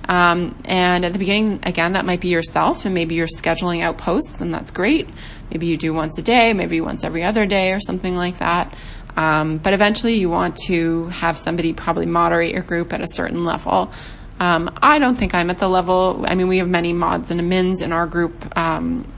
Um, 0.08 0.60
and 0.65 1.06
at 1.06 1.13
the 1.13 1.20
beginning, 1.20 1.60
again, 1.63 1.94
that 1.94 2.06
might 2.06 2.22
be 2.22 2.30
yourself, 2.30 2.86
and 2.86 2.94
maybe 2.94 3.15
you're 3.15 3.28
scheduling 3.28 3.84
out 3.84 3.98
posts, 3.98 4.42
and 4.42 4.54
that's 4.54 4.72
great. 4.72 5.10
Maybe 5.52 5.68
you 5.68 5.78
do 5.78 5.94
once 5.94 6.18
a 6.18 6.22
day, 6.22 6.54
maybe 6.54 6.82
once 6.82 7.04
every 7.04 7.24
other 7.24 7.46
day, 7.46 7.74
or 7.74 7.80
something 7.80 8.15
like 8.15 8.38
that. 8.38 8.76
Um, 9.18 9.58
but 9.58 9.74
eventually, 9.74 10.13
you 10.13 10.30
want 10.30 10.56
to 10.68 11.08
have 11.08 11.36
somebody 11.36 11.74
probably 11.74 12.06
moderate 12.06 12.54
your 12.54 12.63
group 12.63 12.94
at 12.94 13.02
a 13.02 13.08
certain 13.08 13.44
level. 13.44 13.92
Um, 14.39 14.72
I 14.82 15.00
don't 15.00 15.15
think 15.15 15.36
I'm 15.36 15.50
at 15.50 15.58
the 15.58 15.68
level. 15.68 16.26
I 16.28 16.36
mean, 16.36 16.48
we 16.48 16.60
have 16.60 16.70
many 16.70 16.94
mods 16.94 17.30
and 17.30 17.42
admins 17.42 17.82
in 17.82 17.92
our 17.92 18.08
group, 18.08 18.58
um, 18.58 19.12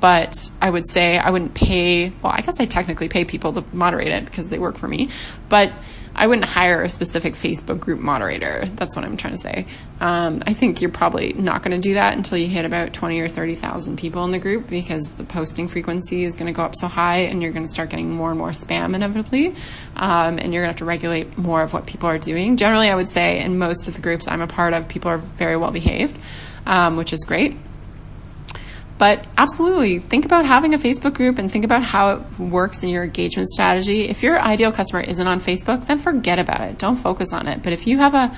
but 0.00 0.50
I 0.60 0.70
would 0.70 0.88
say 0.88 1.18
I 1.18 1.30
wouldn't 1.30 1.54
pay. 1.54 2.10
Well, 2.22 2.32
I 2.34 2.40
guess 2.40 2.60
I 2.60 2.66
technically 2.66 3.08
pay 3.08 3.24
people 3.24 3.52
to 3.54 3.64
moderate 3.72 4.08
it 4.08 4.24
because 4.24 4.50
they 4.50 4.58
work 4.58 4.76
for 4.76 4.88
me, 4.88 5.10
but 5.48 5.72
I 6.18 6.26
wouldn't 6.26 6.46
hire 6.46 6.82
a 6.82 6.88
specific 6.88 7.34
Facebook 7.34 7.78
group 7.78 8.00
moderator. 8.00 8.64
That's 8.74 8.96
what 8.96 9.04
I'm 9.04 9.18
trying 9.18 9.34
to 9.34 9.38
say. 9.38 9.66
Um, 10.00 10.42
I 10.46 10.54
think 10.54 10.80
you're 10.80 10.90
probably 10.90 11.34
not 11.34 11.62
going 11.62 11.78
to 11.78 11.88
do 11.88 11.94
that 11.94 12.16
until 12.16 12.38
you 12.38 12.48
hit 12.48 12.64
about 12.64 12.94
20 12.94 13.20
or 13.20 13.28
30,000 13.28 13.98
people 13.98 14.24
in 14.24 14.30
the 14.30 14.38
group 14.38 14.66
because 14.66 15.12
the 15.12 15.24
posting 15.24 15.68
frequency 15.68 16.24
is 16.24 16.34
going 16.34 16.46
to 16.46 16.56
go 16.56 16.62
up 16.62 16.74
so 16.74 16.86
high 16.86 17.18
and 17.18 17.42
you're 17.42 17.52
going 17.52 17.66
to 17.66 17.70
start 17.70 17.90
getting 17.90 18.10
more 18.10 18.30
and 18.30 18.38
more 18.38 18.50
spam 18.50 18.94
inevitably. 18.94 19.48
Um, 19.94 20.38
and 20.38 20.54
you're 20.54 20.62
going 20.62 20.68
to 20.68 20.68
have 20.68 20.76
to 20.76 20.86
regulate 20.86 21.36
more 21.36 21.60
of 21.60 21.74
what 21.74 21.86
people 21.86 22.08
are 22.08 22.18
doing. 22.18 22.56
Generally, 22.56 22.88
I 22.88 22.94
would 22.94 23.10
say 23.10 23.40
in 23.40 23.58
most 23.58 23.86
of 23.86 23.94
the 23.94 24.00
groups 24.00 24.26
I'm 24.26 24.40
a 24.40 24.46
part 24.46 24.72
of, 24.72 24.88
people 24.88 25.10
are 25.10 25.18
very 25.18 25.58
well 25.58 25.70
behaved, 25.70 26.16
um, 26.64 26.96
which 26.96 27.12
is 27.12 27.24
great. 27.24 27.58
But 28.98 29.26
absolutely, 29.36 29.98
think 29.98 30.24
about 30.24 30.46
having 30.46 30.72
a 30.72 30.78
Facebook 30.78 31.14
group 31.14 31.38
and 31.38 31.52
think 31.52 31.64
about 31.64 31.82
how 31.82 32.16
it 32.16 32.38
works 32.38 32.82
in 32.82 32.88
your 32.88 33.04
engagement 33.04 33.48
strategy. 33.50 34.08
If 34.08 34.22
your 34.22 34.40
ideal 34.40 34.72
customer 34.72 35.02
isn't 35.02 35.26
on 35.26 35.40
Facebook, 35.40 35.86
then 35.86 35.98
forget 35.98 36.38
about 36.38 36.62
it. 36.62 36.78
Don't 36.78 36.96
focus 36.96 37.32
on 37.34 37.46
it. 37.46 37.62
But 37.62 37.74
if 37.74 37.86
you 37.86 37.98
have 37.98 38.14
a 38.14 38.34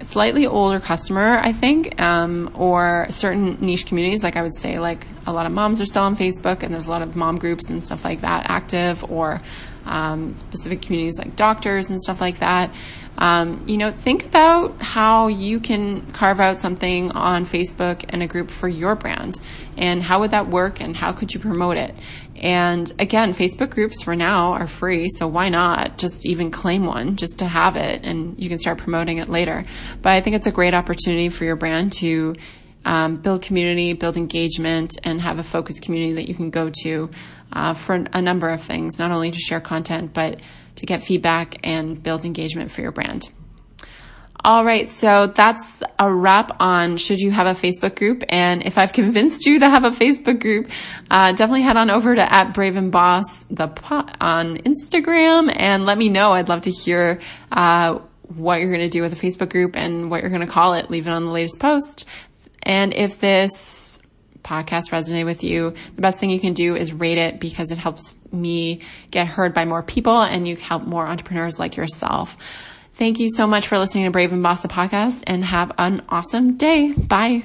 slightly 0.00 0.46
older 0.46 0.80
customer, 0.80 1.38
I 1.38 1.52
think, 1.52 2.00
um, 2.00 2.50
or 2.54 3.06
certain 3.10 3.58
niche 3.60 3.86
communities, 3.86 4.22
like 4.22 4.36
I 4.36 4.42
would 4.42 4.56
say, 4.56 4.78
like 4.78 5.06
a 5.26 5.32
lot 5.32 5.46
of 5.46 5.52
moms 5.52 5.80
are 5.80 5.86
still 5.86 6.02
on 6.02 6.16
Facebook, 6.16 6.62
and 6.62 6.72
there's 6.72 6.86
a 6.86 6.90
lot 6.90 7.02
of 7.02 7.14
mom 7.14 7.38
groups 7.38 7.68
and 7.70 7.82
stuff 7.82 8.04
like 8.04 8.22
that 8.22 8.46
active, 8.48 9.04
or 9.10 9.42
um, 9.86 10.32
specific 10.32 10.80
communities 10.82 11.18
like 11.18 11.36
doctors 11.36 11.90
and 11.90 12.00
stuff 12.00 12.20
like 12.20 12.38
that. 12.38 12.74
Um, 13.16 13.64
you 13.68 13.76
know, 13.76 13.92
think 13.92 14.26
about 14.26 14.82
how 14.82 15.28
you 15.28 15.60
can 15.60 16.04
carve 16.12 16.40
out 16.40 16.58
something 16.58 17.12
on 17.12 17.46
Facebook 17.46 18.04
and 18.08 18.22
a 18.22 18.26
group 18.26 18.50
for 18.50 18.68
your 18.68 18.96
brand 18.96 19.38
and 19.76 20.02
how 20.02 20.20
would 20.20 20.32
that 20.32 20.48
work 20.48 20.80
and 20.80 20.96
how 20.96 21.12
could 21.12 21.32
you 21.32 21.40
promote 21.40 21.76
it? 21.76 21.94
And 22.36 22.92
again, 22.98 23.32
Facebook 23.32 23.70
groups 23.70 24.02
for 24.02 24.16
now 24.16 24.52
are 24.52 24.66
free, 24.66 25.08
so 25.08 25.28
why 25.28 25.48
not 25.48 25.98
just 25.98 26.26
even 26.26 26.50
claim 26.50 26.84
one 26.84 27.16
just 27.16 27.38
to 27.38 27.46
have 27.46 27.76
it 27.76 28.04
and 28.04 28.38
you 28.38 28.48
can 28.48 28.58
start 28.58 28.78
promoting 28.78 29.18
it 29.18 29.28
later. 29.28 29.64
But 30.02 30.10
I 30.10 30.20
think 30.20 30.36
it's 30.36 30.46
a 30.46 30.52
great 30.52 30.74
opportunity 30.74 31.28
for 31.28 31.44
your 31.44 31.56
brand 31.56 31.92
to 32.00 32.34
um, 32.84 33.16
build 33.16 33.42
community, 33.42 33.92
build 33.94 34.16
engagement, 34.16 34.98
and 35.04 35.20
have 35.20 35.38
a 35.38 35.44
focused 35.44 35.82
community 35.82 36.14
that 36.14 36.28
you 36.28 36.34
can 36.34 36.50
go 36.50 36.70
to 36.82 37.10
uh, 37.52 37.74
for 37.74 38.04
a 38.12 38.20
number 38.20 38.48
of 38.48 38.60
things, 38.60 38.98
not 38.98 39.10
only 39.10 39.30
to 39.30 39.38
share 39.38 39.60
content, 39.60 40.12
but 40.12 40.40
to 40.76 40.86
get 40.86 41.02
feedback 41.02 41.56
and 41.62 42.02
build 42.02 42.24
engagement 42.24 42.70
for 42.70 42.82
your 42.82 42.92
brand. 42.92 43.30
All 44.46 44.62
right, 44.62 44.90
so 44.90 45.26
that's 45.28 45.82
a 45.98 46.12
wrap 46.12 46.60
on 46.60 46.98
should 46.98 47.18
you 47.18 47.30
have 47.30 47.46
a 47.46 47.58
Facebook 47.58 47.96
group. 47.96 48.24
And 48.28 48.62
if 48.62 48.76
I've 48.76 48.92
convinced 48.92 49.46
you 49.46 49.60
to 49.60 49.70
have 49.70 49.84
a 49.84 49.90
Facebook 49.90 50.38
group, 50.38 50.68
uh, 51.10 51.32
definitely 51.32 51.62
head 51.62 51.78
on 51.78 51.88
over 51.88 52.14
to 52.14 52.32
at 52.32 52.52
Brave 52.52 52.76
and 52.76 52.92
Boss 52.92 53.44
the 53.44 53.68
pot 53.68 54.14
on 54.20 54.58
Instagram 54.58 55.50
and 55.56 55.86
let 55.86 55.96
me 55.96 56.10
know. 56.10 56.32
I'd 56.32 56.50
love 56.50 56.62
to 56.62 56.70
hear 56.70 57.22
uh, 57.50 58.00
what 58.34 58.60
you're 58.60 58.70
going 58.70 58.80
to 58.80 58.90
do 58.90 59.00
with 59.00 59.14
a 59.14 59.16
Facebook 59.16 59.48
group 59.48 59.76
and 59.76 60.10
what 60.10 60.20
you're 60.20 60.30
going 60.30 60.46
to 60.46 60.46
call 60.46 60.74
it. 60.74 60.90
Leave 60.90 61.06
it 61.06 61.10
on 61.10 61.24
the 61.24 61.32
latest 61.32 61.58
post. 61.58 62.06
And 62.62 62.92
if 62.92 63.20
this 63.20 63.93
podcast 64.44 64.90
resonated 64.90 65.24
with 65.24 65.42
you, 65.42 65.74
the 65.96 66.02
best 66.02 66.20
thing 66.20 66.30
you 66.30 66.40
can 66.40 66.52
do 66.52 66.76
is 66.76 66.92
rate 66.92 67.18
it 67.18 67.40
because 67.40 67.70
it 67.70 67.78
helps 67.78 68.14
me 68.30 68.80
get 69.10 69.26
heard 69.26 69.54
by 69.54 69.64
more 69.64 69.82
people 69.82 70.20
and 70.20 70.46
you 70.46 70.56
help 70.56 70.84
more 70.84 71.06
entrepreneurs 71.06 71.58
like 71.58 71.76
yourself. 71.76 72.36
Thank 72.94 73.18
you 73.18 73.28
so 73.28 73.46
much 73.46 73.66
for 73.66 73.78
listening 73.78 74.04
to 74.04 74.10
Brave 74.10 74.32
and 74.32 74.42
Boss 74.42 74.62
the 74.62 74.68
podcast 74.68 75.24
and 75.26 75.44
have 75.44 75.72
an 75.78 76.04
awesome 76.08 76.56
day. 76.56 76.92
Bye. 76.92 77.44